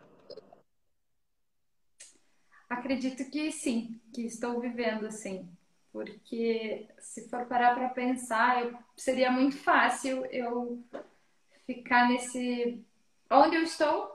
[2.69, 5.47] Acredito que sim, que estou vivendo assim.
[5.91, 10.83] Porque se for parar para pensar, eu, seria muito fácil eu
[11.67, 12.83] ficar nesse
[13.29, 14.12] onde eu estou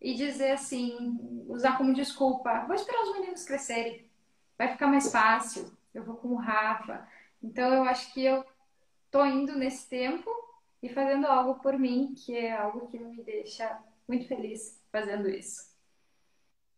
[0.00, 4.08] e dizer assim, usar como desculpa, vou esperar os meninos crescerem,
[4.58, 7.06] vai ficar mais fácil, eu vou com o Rafa.
[7.42, 8.44] Então eu acho que eu
[9.10, 10.30] tô indo nesse tempo
[10.82, 15.74] e fazendo algo por mim, que é algo que me deixa muito feliz fazendo isso.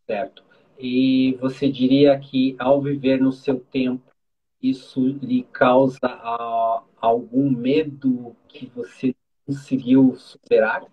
[0.06, 0.44] Certo.
[0.78, 4.10] E você diria que ao viver no seu tempo,
[4.62, 9.14] isso lhe causa uh, algum medo que você
[9.44, 10.86] conseguiu superar?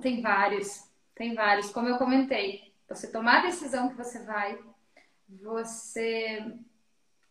[0.00, 1.70] Tem vários, tem vários.
[1.70, 4.58] Como eu comentei, você tomar a decisão que você vai,
[5.28, 6.54] você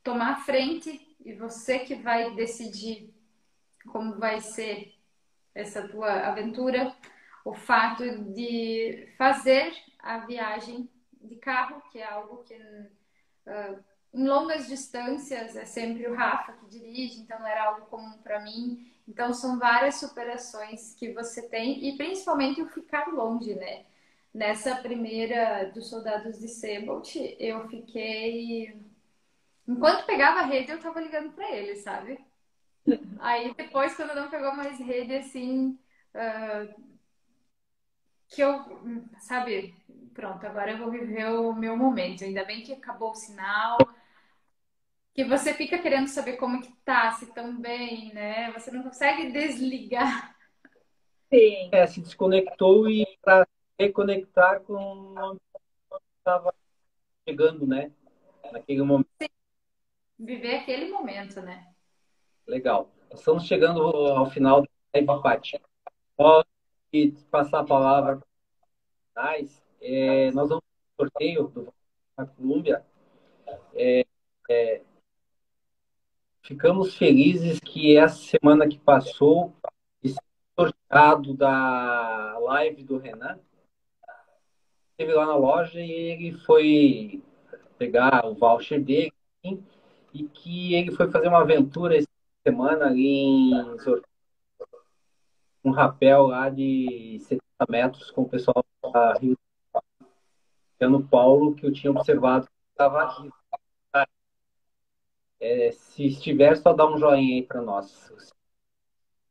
[0.04, 3.14] tomar a frente e você que vai decidir
[3.92, 4.94] como vai ser
[5.54, 6.96] essa tua aventura,
[7.44, 8.04] o fato
[8.34, 10.90] de fazer a viagem
[11.22, 13.84] de carro, que é algo que uh,
[14.14, 18.40] em longas distâncias é sempre o Rafa que dirige, então não era algo comum para
[18.42, 18.92] mim.
[19.12, 23.86] Então são várias superações que você tem e principalmente o ficar longe, né?
[24.34, 28.74] Nessa primeira dos soldados de Sebolt, eu fiquei
[29.68, 32.26] enquanto pegava a rede, eu tava ligando para ele, sabe?
[33.20, 35.78] Aí depois quando não pegou mais rede assim,
[36.16, 36.82] uh,
[38.30, 38.64] que eu,
[39.20, 39.76] sabe,
[40.14, 42.24] pronto, agora eu vou viver o meu momento.
[42.24, 43.78] Ainda bem que acabou o sinal,
[45.14, 48.52] que você fica querendo saber como que tá, se tão bem, né?
[48.52, 50.36] Você não consegue desligar.
[51.34, 51.70] Sim.
[51.72, 53.48] É, se desconectou e para
[53.80, 54.76] reconectar com
[55.18, 55.42] onde
[56.18, 56.54] estava
[57.28, 57.92] chegando, né?
[58.52, 59.10] Naquele momento.
[59.22, 59.30] Sim.
[60.20, 61.68] Viver aquele momento, né?
[62.48, 62.90] Legal.
[63.14, 65.60] Estamos chegando ao final da Paty.
[66.16, 66.46] Posso
[67.30, 68.22] passar a palavra
[69.14, 69.38] para
[69.82, 70.64] é, Nós vamos
[70.96, 71.74] para o sorteio do
[72.16, 72.86] da Colômbia.
[73.74, 74.06] É,
[74.50, 74.82] é,
[76.42, 79.54] ficamos felizes que essa semana que passou,
[80.04, 80.18] esse
[80.58, 83.40] sorteado da live do Renan,
[84.92, 87.24] esteve lá na loja e ele foi
[87.78, 89.14] pegar o voucher dele
[90.14, 92.08] e que ele foi fazer uma aventura essa
[92.46, 93.76] semana ali em
[95.64, 98.64] um rapel lá de 70 metros com o pessoal
[98.94, 99.38] da Rio
[101.10, 103.30] Paulo, que eu tinha observado que estava aqui
[105.42, 108.14] é, se estiver, só dá um joinha aí para nós.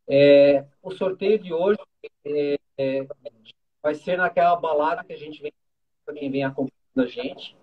[0.09, 1.79] É, o sorteio de hoje
[2.25, 3.07] é, é,
[3.81, 5.53] vai ser naquela balada que a gente vem,
[6.05, 7.57] para quem vem acompanhando a gente,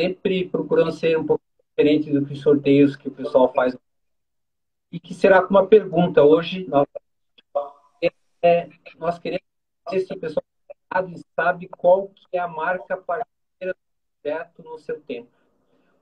[0.00, 3.76] sempre procurando ser um pouco diferente do que os sorteios que o pessoal faz.
[4.90, 6.24] E que será com uma pergunta.
[6.24, 6.86] Hoje, nós,
[8.42, 9.44] é, nós queremos
[9.90, 10.44] ver se o pessoal
[11.36, 15.37] sabe qual que é a marca parceira do projeto no seu tempo.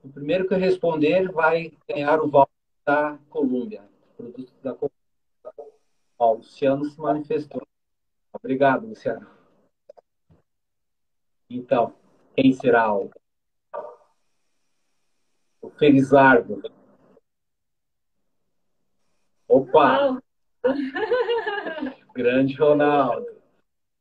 [0.07, 2.47] O primeiro que responder vai ganhar o voucher
[2.85, 3.83] da Colômbia,
[4.15, 4.95] produto da Colômbia.
[6.17, 7.61] Ó, o Luciano se manifestou.
[8.31, 9.27] Obrigado, Luciano.
[11.49, 11.93] Então,
[12.37, 13.11] quem será o,
[15.61, 16.61] o Felizardo?
[19.45, 20.21] Opa!
[22.15, 23.41] Grande Ronaldo.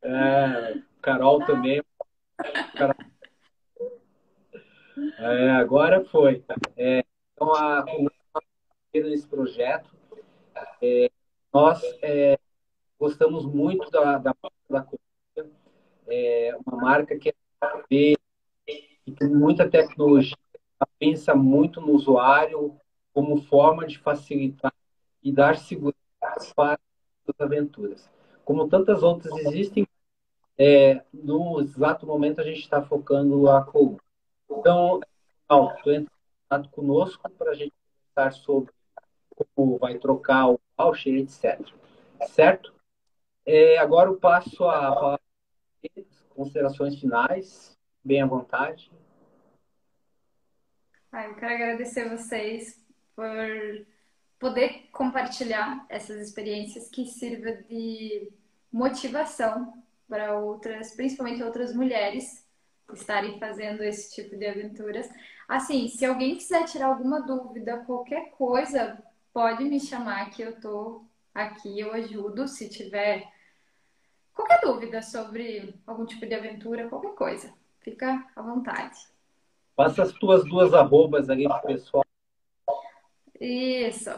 [0.03, 1.83] É, Carol também.
[2.77, 2.95] Carol.
[5.19, 6.45] É, agora foi.
[6.77, 7.85] É, então, a,
[8.95, 9.91] nesse projeto,
[10.83, 11.11] é,
[11.53, 12.39] nós é,
[12.99, 14.35] gostamos muito da, da
[14.69, 15.57] da Colômbia,
[16.09, 18.17] é uma marca que é
[19.19, 20.37] tem muita tecnologia,
[20.99, 22.77] pensa muito no usuário
[23.13, 24.75] como forma de facilitar
[25.23, 25.97] e dar segurança
[26.55, 26.79] para
[27.29, 28.11] as aventuras.
[28.45, 29.87] Como tantas outras existem,
[30.59, 34.06] é, no exato momento a gente está focando a Colômbia.
[34.51, 35.01] Então,
[35.83, 37.73] tu entra em contato conosco para a gente
[38.15, 38.73] conversar sobre
[39.55, 41.61] como vai trocar o voucher, etc.
[42.29, 42.75] Certo?
[43.45, 45.19] É, agora eu passo a
[46.31, 47.77] considerações finais.
[48.05, 48.91] Bem à vontade.
[51.11, 52.85] Ah, eu quero agradecer vocês
[53.17, 53.27] por
[54.39, 58.31] poder compartilhar essas experiências que sirva de
[58.71, 62.46] motivação para outras, principalmente outras mulheres,
[62.93, 65.09] estarem fazendo esse tipo de aventuras.
[65.49, 68.99] Assim, se alguém quiser tirar alguma dúvida, qualquer coisa,
[69.33, 72.49] pode me chamar que eu tô aqui, eu ajudo.
[72.49, 73.27] Se tiver
[74.35, 78.99] qualquer dúvida sobre algum tipo de aventura, qualquer coisa, fica à vontade.
[79.75, 82.05] Passa as tuas duas arrobas ali pro pessoal.
[83.39, 84.11] Isso.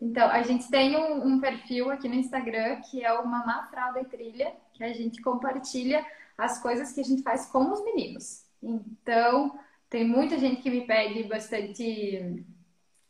[0.00, 4.00] Então, a gente tem um, um, perfil aqui no Instagram que é o Mamá Fralda
[4.00, 6.04] e Trilha, que a gente compartilha
[6.36, 8.44] as coisas que a gente faz com os meninos.
[8.62, 9.58] Então,
[9.88, 12.44] tem muita gente que me pede bastante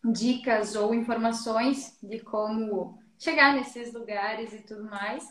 [0.04, 5.26] dicas ou informações de como chegar nesses lugares e tudo mais.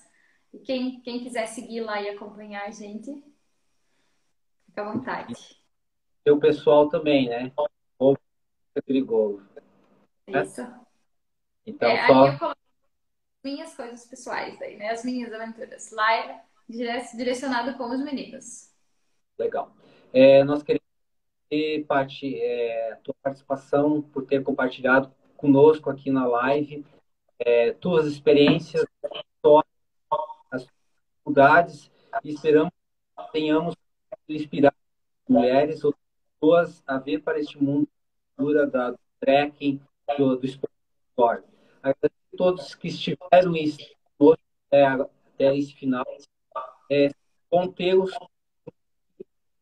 [0.53, 3.23] E quem, quem quiser seguir lá e acompanhar a gente,
[4.65, 5.33] fica à vontade.
[6.25, 7.51] E o pessoal também, né?
[7.99, 8.17] Ou
[8.85, 9.47] perigoso.
[10.27, 10.61] Isso.
[11.65, 12.23] Então, é, só...
[12.23, 12.57] Aí eu coloco
[13.43, 14.89] minhas coisas pessoais daí, né?
[14.89, 15.91] As minhas aventuras.
[15.91, 18.73] Lá é direcionado com os meninos.
[19.37, 19.75] Legal.
[20.13, 20.85] É, nós queremos
[21.49, 26.85] ter, Paty, é, tua participação, por ter compartilhado conosco aqui na live,
[27.39, 28.85] é, tuas experiências,
[30.51, 31.91] as dificuldades,
[32.23, 32.71] e esperamos
[33.17, 33.75] que tenhamos
[34.27, 34.73] inspirar
[35.27, 35.93] mulheres ou
[36.39, 37.87] pessoas a vir para este mundo
[38.37, 39.81] da, da trekking,
[40.17, 41.47] do, do esporte.
[41.81, 43.53] Agradeço a todos que estiveram
[44.71, 46.05] é, até esse final.
[46.91, 47.09] É,
[47.49, 48.11] vão tê-los.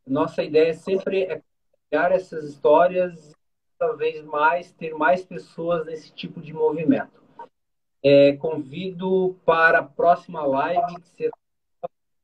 [0.06, 1.42] Nossa ideia sempre é
[1.90, 3.34] criar essas histórias
[3.80, 7.22] cada vez mais ter mais pessoas nesse tipo de movimento.
[8.02, 11.34] É, convido para a próxima live, que será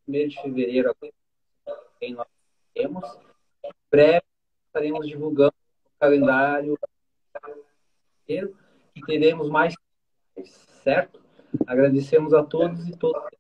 [0.08, 0.96] 1 de fevereiro,
[2.00, 2.28] que nós
[2.74, 3.06] temos.
[3.64, 4.24] Em breve
[4.68, 5.54] estaremos divulgando
[5.86, 6.78] o calendário
[8.28, 9.74] e teremos mais,
[10.84, 11.22] certo?
[11.66, 13.39] Agradecemos a todos e todas.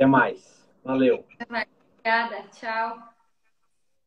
[0.00, 0.66] Até mais.
[0.82, 1.26] Valeu.
[1.38, 2.48] Obrigada.
[2.58, 3.19] Tchau.